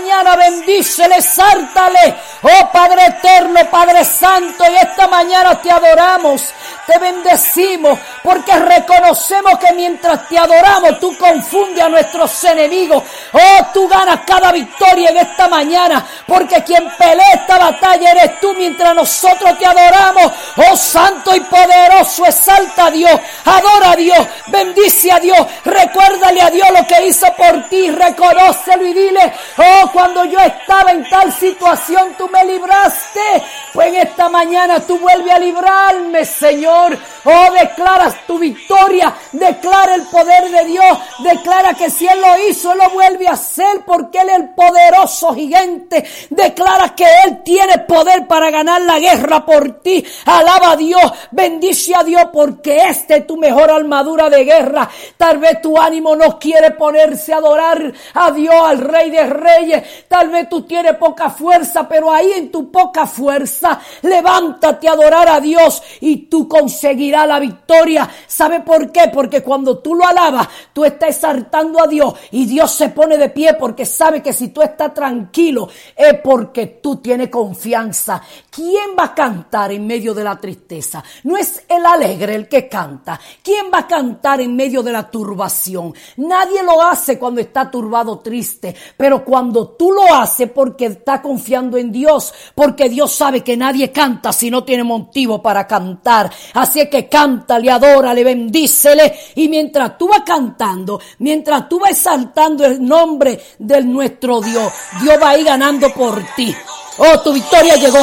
Mañana, 0.00 0.36
bendícele, 0.36 1.16
exáltale. 1.16 2.16
Oh 2.42 2.70
Padre 2.72 3.06
eterno, 3.06 3.60
Padre 3.70 4.04
santo, 4.04 4.64
en 4.64 4.76
esta 4.76 5.06
mañana 5.08 5.60
te 5.60 5.70
adoramos, 5.70 6.52
te 6.86 6.98
bendecimos, 6.98 7.98
porque 8.22 8.52
reconocemos 8.56 9.58
que 9.58 9.72
mientras 9.74 10.26
te 10.28 10.38
adoramos, 10.38 10.98
tú 10.98 11.16
confundes 11.18 11.82
a 11.84 11.88
nuestros 11.88 12.44
enemigos. 12.44 13.02
Oh, 13.32 13.66
tú 13.72 13.88
ganas 13.88 14.20
cada 14.26 14.52
victoria 14.52 15.10
en 15.10 15.18
esta 15.18 15.48
mañana, 15.48 16.06
porque 16.30 16.62
quien 16.62 16.88
pelea 16.96 17.32
esta 17.34 17.58
batalla 17.58 18.12
eres 18.12 18.38
tú 18.38 18.54
mientras 18.54 18.94
nosotros 18.94 19.58
te 19.58 19.66
adoramos. 19.66 20.32
Oh 20.58 20.76
santo 20.76 21.34
y 21.34 21.40
poderoso, 21.40 22.24
exalta 22.24 22.86
a 22.86 22.90
Dios, 22.92 23.20
adora 23.44 23.90
a 23.90 23.96
Dios, 23.96 24.28
bendice 24.46 25.10
a 25.10 25.18
Dios, 25.18 25.44
recuérdale 25.64 26.40
a 26.40 26.50
Dios 26.50 26.68
lo 26.70 26.86
que 26.86 27.08
hizo 27.08 27.26
por 27.36 27.68
ti, 27.68 27.90
reconócelo 27.90 28.86
y 28.86 28.92
dile, 28.92 29.32
oh, 29.58 29.90
cuando 29.92 30.24
yo 30.24 30.38
estaba 30.38 30.92
en 30.92 31.08
tal 31.10 31.32
situación, 31.32 32.14
tú 32.16 32.28
me 32.28 32.44
libraste. 32.44 33.42
Pues 33.72 33.88
en 33.88 33.96
esta 33.96 34.28
mañana 34.28 34.78
tú 34.86 34.98
vuelves 34.98 35.34
a 35.34 35.38
librarme, 35.40 36.24
Señor. 36.24 36.96
Oh, 37.24 37.48
declaras 37.60 38.14
tu 38.28 38.38
victoria, 38.38 39.12
declara 39.32 39.96
el 39.96 40.02
poder 40.02 40.48
de 40.48 40.64
Dios, 40.64 40.98
declara 41.24 41.74
que 41.74 41.90
si 41.90 42.06
Él 42.06 42.20
lo 42.20 42.48
hizo, 42.48 42.72
lo 42.74 42.88
vuelve 42.90 43.26
a 43.26 43.32
hacer 43.32 43.82
porque 43.84 44.20
Él 44.20 44.28
es 44.28 44.36
el 44.36 44.48
poderoso 44.50 45.34
gigante. 45.34 46.06
Declara 46.28 46.94
que 46.94 47.06
Él 47.24 47.42
tiene 47.44 47.78
poder 47.78 48.26
para 48.26 48.50
ganar 48.50 48.82
la 48.82 48.98
guerra 48.98 49.44
por 49.44 49.80
ti. 49.80 50.04
Alaba 50.26 50.72
a 50.72 50.76
Dios, 50.76 51.02
bendice 51.30 51.94
a 51.94 52.04
Dios 52.04 52.24
porque 52.32 52.76
esta 52.88 53.16
es 53.16 53.26
tu 53.26 53.36
mejor 53.36 53.70
armadura 53.70 54.28
de 54.28 54.44
guerra. 54.44 54.88
Tal 55.16 55.38
vez 55.38 55.60
tu 55.62 55.78
ánimo 55.78 56.14
no 56.16 56.38
quiere 56.38 56.72
ponerse 56.72 57.32
a 57.32 57.38
adorar 57.38 57.92
a 58.14 58.30
Dios, 58.30 58.54
al 58.54 58.78
Rey 58.78 59.10
de 59.10 59.26
Reyes. 59.26 60.06
Tal 60.08 60.28
vez 60.28 60.48
tú 60.48 60.62
tienes 60.62 60.96
poca 60.96 61.30
fuerza, 61.30 61.88
pero 61.88 62.12
ahí 62.12 62.32
en 62.32 62.50
tu 62.50 62.70
poca 62.70 63.06
fuerza, 63.06 63.80
levántate 64.02 64.88
a 64.88 64.92
adorar 64.92 65.28
a 65.28 65.40
Dios 65.40 65.82
y 66.00 66.28
tú 66.28 66.48
conseguirás 66.48 67.26
la 67.26 67.38
victoria. 67.38 68.08
¿Sabe 68.26 68.60
por 68.60 68.90
qué? 68.92 69.10
Porque 69.12 69.42
cuando 69.42 69.78
tú 69.78 69.94
lo 69.94 70.06
alabas, 70.06 70.48
tú 70.72 70.84
estás 70.84 71.10
exaltando 71.10 71.82
a 71.82 71.86
Dios 71.86 72.14
y 72.30 72.46
Dios 72.46 72.70
se 72.72 72.88
pone 72.90 73.16
de 73.16 73.28
pie 73.28 73.54
porque 73.54 73.84
sabe 73.84 74.22
que 74.22 74.32
si 74.32 74.48
tú 74.48 74.62
estás 74.62 74.94
tranquilo 74.94 75.68
porque 76.14 76.66
tú 76.82 76.96
tienes 76.96 77.28
confianza. 77.28 78.22
¿Quién 78.50 78.90
va 78.98 79.04
a 79.04 79.14
cantar 79.14 79.72
en 79.72 79.86
medio 79.86 80.14
de 80.14 80.24
la 80.24 80.36
tristeza? 80.36 81.02
No 81.24 81.36
es 81.36 81.64
el 81.68 81.84
alegre 81.84 82.34
el 82.34 82.48
que 82.48 82.68
canta. 82.68 83.18
¿Quién 83.42 83.66
va 83.72 83.80
a 83.80 83.86
cantar 83.86 84.40
en 84.40 84.54
medio 84.54 84.82
de 84.82 84.92
la 84.92 85.10
turbación? 85.10 85.94
Nadie 86.16 86.62
lo 86.62 86.82
hace 86.82 87.18
cuando 87.18 87.40
está 87.40 87.70
turbado 87.70 88.18
triste, 88.18 88.74
pero 88.96 89.24
cuando 89.24 89.68
tú 89.68 89.92
lo 89.92 90.14
haces 90.14 90.50
porque 90.50 90.86
está 90.86 91.22
confiando 91.22 91.76
en 91.76 91.92
Dios, 91.92 92.32
porque 92.54 92.88
Dios 92.88 93.12
sabe 93.12 93.42
que 93.42 93.56
nadie 93.56 93.92
canta 93.92 94.32
si 94.32 94.50
no 94.50 94.64
tiene 94.64 94.84
motivo 94.84 95.40
para 95.40 95.66
cantar. 95.66 96.30
Así 96.54 96.80
es 96.80 96.88
que 96.88 97.08
cántale, 97.08 97.70
adórale, 97.70 98.24
bendícele 98.24 99.14
y 99.34 99.48
mientras 99.48 99.96
tú 99.96 100.08
vas 100.08 100.22
cantando, 100.24 101.00
mientras 101.18 101.68
tú 101.68 101.78
vas 101.78 101.90
exaltando 101.90 102.64
el 102.64 102.84
nombre 102.84 103.40
de 103.58 103.82
nuestro 103.82 104.40
Dios, 104.40 104.72
Dios 105.02 105.16
va 105.22 105.30
a 105.30 105.38
ir 105.38 105.44
ganando 105.44 105.92
por 106.00 106.24
ti. 106.34 106.56
Oh, 106.96 107.20
tu 107.20 107.30
victoria 107.30 107.76
llegó. 107.76 108.00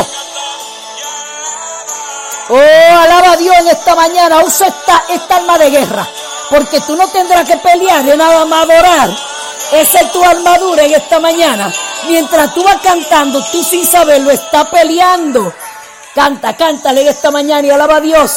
Oh, 2.50 2.96
alaba 3.02 3.32
a 3.32 3.38
Dios 3.38 3.56
en 3.58 3.70
esta 3.70 3.96
mañana. 3.96 4.44
Usa 4.44 4.68
esta, 4.68 5.04
esta 5.10 5.38
arma 5.38 5.58
de 5.58 5.72
guerra. 5.72 6.08
Porque 6.52 6.80
tú 6.82 6.96
no 6.96 7.08
tendrás 7.08 7.48
que 7.48 7.58
pelear 7.58 8.04
de 8.04 8.16
nada 8.16 8.46
más 8.46 8.70
adorar. 8.70 9.10
Esa 9.72 10.02
es 10.02 10.12
tu 10.12 10.24
armadura 10.24 10.84
en 10.84 10.94
esta 10.94 11.20
mañana. 11.20 11.74
Mientras 12.08 12.54
tú 12.54 12.64
vas 12.64 12.78
cantando, 12.84 13.44
tú 13.52 13.64
sin 13.64 13.84
saberlo 13.84 14.30
estás 14.30 14.68
peleando. 14.68 15.52
Canta, 16.14 16.56
cántale 16.56 17.02
en 17.02 17.08
esta 17.08 17.32
mañana 17.32 17.68
y 17.68 17.72
alaba 17.72 17.96
a 17.96 18.02
Dios. 18.02 18.32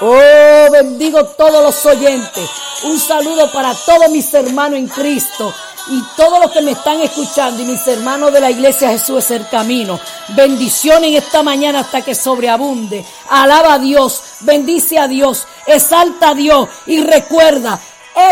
Oh, 0.00 0.70
bendigo 0.72 1.24
todos 1.24 1.62
los 1.62 1.86
oyentes. 1.86 2.50
Un 2.82 2.98
saludo 2.98 3.50
para 3.52 3.72
todos 3.74 4.10
mis 4.10 4.34
hermanos 4.34 4.76
en 4.80 4.88
Cristo 4.88 5.54
y 5.88 6.02
todos 6.16 6.40
los 6.40 6.50
que 6.50 6.62
me 6.62 6.72
están 6.72 7.00
escuchando 7.00 7.62
y 7.62 7.66
mis 7.66 7.86
hermanos 7.86 8.32
de 8.32 8.40
la 8.40 8.50
iglesia 8.50 8.90
Jesús 8.90 9.18
es 9.18 9.30
el 9.30 9.48
camino. 9.48 9.98
Bendición 10.28 11.04
en 11.04 11.14
esta 11.14 11.42
mañana 11.42 11.80
hasta 11.80 12.02
que 12.02 12.14
sobreabunde. 12.14 13.04
Alaba 13.30 13.74
a 13.74 13.78
Dios, 13.78 14.22
bendice 14.40 14.98
a 14.98 15.08
Dios, 15.08 15.46
exalta 15.66 16.30
a 16.30 16.34
Dios 16.34 16.68
y 16.86 17.00
recuerda, 17.00 17.78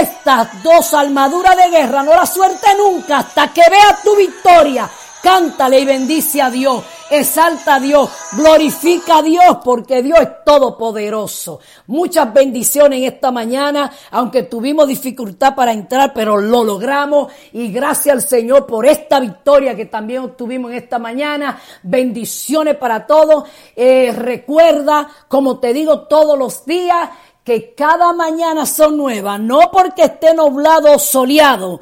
estas 0.01 0.63
dos 0.63 0.95
armaduras 0.95 1.57
de 1.57 1.71
guerra 1.71 2.03
no 2.03 2.15
la 2.17 2.25
suerte 2.25 2.69
nunca 2.77 3.19
hasta 3.19 3.53
que 3.53 3.63
veas 3.71 4.03
tu 4.03 4.17
victoria. 4.17 4.91
Cántale 5.25 5.81
y 5.81 5.85
bendice 5.85 6.41
a 6.41 6.51
Dios 6.51 6.85
exalta 7.11 7.77
a 7.77 7.81
Dios, 7.81 8.11
glorifica 8.33 9.19
a 9.19 9.23
Dios 9.23 9.59
porque 9.65 10.03
Dios 10.03 10.21
es 10.21 10.45
todopoderoso. 10.45 11.61
Muchas 11.87 12.33
bendiciones 12.33 12.99
en 12.99 13.05
esta 13.05 13.31
mañana, 13.31 13.91
aunque 14.11 14.45
tuvimos 14.45 14.89
dificultad 14.89 15.55
para 15.55 15.73
entrar, 15.73 16.13
pero 16.15 16.37
lo 16.37 16.65
logramos 16.65 17.33
y 17.53 17.71
gracias 17.71 18.15
al 18.15 18.23
Señor 18.23 18.67
por 18.67 18.87
esta 18.87 19.21
victoria 19.21 19.75
que 19.75 19.87
también 19.87 20.23
obtuvimos 20.23 20.71
en 20.71 20.79
esta 20.79 20.99
mañana. 20.99 21.61
Bendiciones 21.83 22.77
para 22.77 23.07
todos. 23.07 23.45
Eh, 23.77 24.13
recuerda, 24.17 25.09
como 25.29 25.59
te 25.59 25.73
digo 25.73 26.03
todos 26.03 26.39
los 26.39 26.65
días, 26.65 27.11
que 27.45 27.75
cada 27.75 28.15
mañana 28.15 28.65
son 28.65 28.97
nuevas, 28.97 29.39
no 29.39 29.71
porque 29.71 30.05
esté 30.05 30.33
nublado 30.35 30.95
o 30.95 30.99
soleado, 30.99 31.79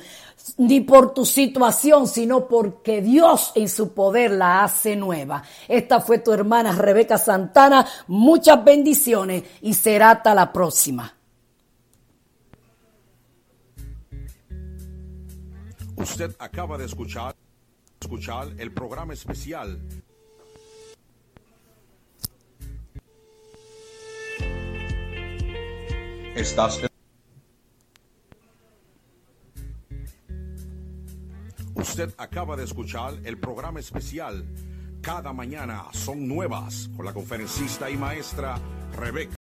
ni 0.59 0.81
por 0.81 1.15
tu 1.15 1.25
situación, 1.25 2.07
sino 2.07 2.47
porque 2.47 3.01
Dios 3.01 3.53
en 3.55 3.69
su 3.69 3.93
poder 3.93 4.33
la 4.33 4.65
hace 4.65 4.97
nueva. 4.97 5.43
Esta 5.69 6.01
fue 6.01 6.19
tu 6.19 6.33
hermana 6.33 6.73
Rebeca 6.73 7.19
Santana. 7.19 7.87
Muchas 8.09 8.63
bendiciones 8.65 9.45
y 9.61 9.75
será 9.75 10.13
hasta 10.13 10.35
la 10.35 10.53
próxima. 10.53 11.15
Usted 15.97 16.35
acaba 16.39 16.79
de 16.79 16.87
escuchar, 16.87 17.35
escuchar 18.01 18.49
el 18.59 18.73
programa 18.73 19.13
especial 19.13 19.79
Estás 26.35 26.81
Usted 31.75 32.13
acaba 32.19 32.57
de 32.57 32.65
escuchar 32.65 33.15
el 33.25 33.39
programa 33.39 33.81
especial 33.81 34.45
Cada 35.01 35.33
mañana 35.33 35.87
son 35.93 36.29
nuevas 36.29 36.91
con 36.97 37.05
la 37.05 37.13
conferencista 37.13 37.91
y 37.91 37.97
maestra 37.97 38.59
Rebeca. 38.97 39.42